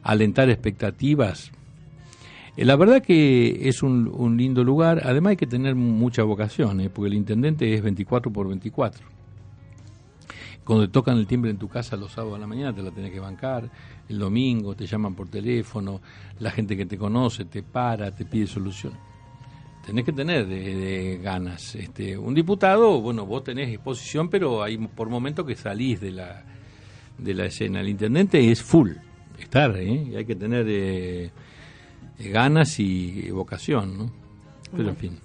alentar 0.03 0.49
expectativas, 0.49 1.51
eh, 2.57 2.65
la 2.65 2.75
verdad 2.75 3.01
que 3.01 3.67
es 3.67 3.83
un, 3.83 4.35
lindo 4.37 4.63
lugar, 4.63 5.01
además 5.05 5.31
hay 5.31 5.37
que 5.37 5.47
tener 5.47 5.75
mucha 5.75 6.23
vocación, 6.23 6.81
eh, 6.81 6.89
porque 6.89 7.07
el 7.07 7.15
intendente 7.15 7.73
es 7.73 7.81
24 7.81 8.31
por 8.31 8.47
24. 8.47 9.05
Cuando 10.63 10.85
te 10.85 10.93
tocan 10.93 11.17
el 11.17 11.27
timbre 11.27 11.51
en 11.51 11.57
tu 11.57 11.67
casa 11.67 11.97
los 11.97 12.13
sábados 12.13 12.37
a 12.37 12.39
la 12.39 12.47
mañana 12.47 12.73
te 12.73 12.81
la 12.81 12.91
tenés 12.91 13.11
que 13.11 13.19
bancar, 13.19 13.69
el 14.07 14.17
domingo 14.17 14.75
te 14.75 14.87
llaman 14.87 15.13
por 15.13 15.27
teléfono, 15.27 15.99
la 16.39 16.51
gente 16.51 16.77
que 16.77 16.85
te 16.85 16.97
conoce 16.97 17.43
te 17.43 17.63
para, 17.63 18.11
te 18.11 18.23
pide 18.23 18.47
solución 18.47 18.93
tenés 19.85 20.05
que 20.05 20.13
tener 20.13 20.47
de, 20.47 21.19
ganas. 21.21 21.75
Este, 21.75 22.17
un 22.17 22.33
diputado, 22.33 23.01
bueno, 23.01 23.25
vos 23.25 23.43
tenés 23.43 23.69
exposición, 23.69 24.29
pero 24.29 24.63
hay 24.63 24.77
por 24.77 25.09
momentos 25.09 25.45
que 25.45 25.55
salís 25.55 25.99
de 25.99 26.11
la, 26.11 26.43
de 27.17 27.33
la 27.33 27.45
escena. 27.45 27.81
El 27.81 27.89
intendente 27.89 28.51
es 28.51 28.61
full, 28.61 28.91
estar, 29.39 29.75
¿eh? 29.77 30.13
hay 30.17 30.25
que 30.25 30.35
tener 30.35 30.65
eh, 30.67 31.31
ganas 32.19 32.79
y 32.79 33.29
vocación, 33.31 33.97
¿no? 33.97 34.11
Pero 34.75 34.89
en 34.89 34.95
fin. 34.95 35.22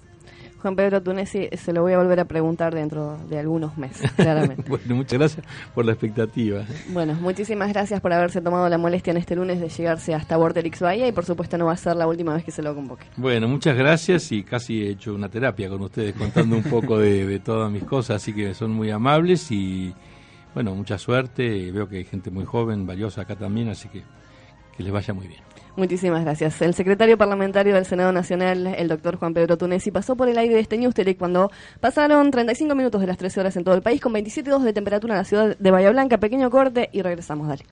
Juan 0.61 0.75
Pedro 0.75 1.01
Tunesi 1.01 1.47
se 1.55 1.73
lo 1.73 1.81
voy 1.81 1.93
a 1.93 1.97
volver 1.97 2.19
a 2.19 2.25
preguntar 2.25 2.75
dentro 2.75 3.17
de 3.29 3.39
algunos 3.39 3.77
meses, 3.77 4.11
claramente. 4.15 4.63
bueno, 4.67 4.95
muchas 4.95 5.19
gracias 5.19 5.45
por 5.73 5.85
la 5.85 5.93
expectativa. 5.93 6.63
Bueno, 6.89 7.13
muchísimas 7.15 7.69
gracias 7.69 8.01
por 8.01 8.11
haberse 8.11 8.41
tomado 8.41 8.67
la 8.67 8.77
molestia 8.77 9.11
en 9.11 9.17
este 9.17 9.35
lunes 9.35 9.59
de 9.59 9.69
llegarse 9.69 10.13
hasta 10.13 10.37
Borderix 10.37 10.81
Bahía 10.81 11.07
y 11.07 11.11
por 11.11 11.25
supuesto 11.25 11.57
no 11.57 11.65
va 11.65 11.73
a 11.73 11.77
ser 11.77 11.95
la 11.95 12.07
última 12.07 12.33
vez 12.33 12.43
que 12.43 12.51
se 12.51 12.61
lo 12.61 12.75
convoque. 12.75 13.05
Bueno, 13.17 13.47
muchas 13.47 13.77
gracias 13.77 14.31
y 14.31 14.43
casi 14.43 14.83
he 14.83 14.89
hecho 14.89 15.13
una 15.13 15.29
terapia 15.29 15.69
con 15.69 15.81
ustedes 15.81 16.13
contando 16.15 16.55
un 16.55 16.63
poco 16.63 16.97
de, 16.97 17.39
todas 17.39 17.71
mis 17.71 17.83
cosas, 17.83 18.17
así 18.17 18.33
que 18.33 18.53
son 18.53 18.71
muy 18.71 18.91
amables 18.91 19.51
y 19.51 19.93
bueno, 20.53 20.75
mucha 20.75 20.97
suerte. 20.97 21.71
Veo 21.71 21.87
que 21.87 21.97
hay 21.97 22.05
gente 22.05 22.31
muy 22.31 22.43
joven, 22.43 22.85
valiosa 22.85 23.21
acá 23.21 23.35
también, 23.35 23.69
así 23.69 23.87
que 23.87 24.03
que 24.79 24.83
les 24.83 24.93
vaya 24.93 25.13
muy 25.13 25.27
bien. 25.27 25.41
Muchísimas 25.75 26.23
gracias. 26.23 26.61
El 26.61 26.73
secretario 26.73 27.17
parlamentario 27.17 27.73
del 27.73 27.85
Senado 27.85 28.11
Nacional, 28.11 28.67
el 28.67 28.87
doctor 28.87 29.17
Juan 29.17 29.33
Pedro 29.33 29.57
Tunesi, 29.57 29.91
pasó 29.91 30.15
por 30.15 30.27
el 30.27 30.37
aire 30.37 30.55
de 30.55 30.61
este 30.61 30.77
News 30.77 30.95
cuando 31.17 31.51
pasaron 31.79 32.31
35 32.31 32.75
minutos 32.75 33.01
de 33.01 33.07
las 33.07 33.17
13 33.17 33.39
horas 33.39 33.55
en 33.55 33.63
todo 33.63 33.75
el 33.75 33.81
país 33.81 34.01
con 34.01 34.13
27 34.13 34.49
grados 34.49 34.65
de 34.65 34.73
temperatura 34.73 35.13
en 35.13 35.17
la 35.19 35.23
ciudad 35.23 35.57
de 35.57 35.71
Bahía 35.71 35.91
Blanca. 35.91 36.17
Pequeño 36.17 36.49
corte 36.49 36.89
y 36.91 37.01
regresamos, 37.01 37.47
dale. 37.47 37.65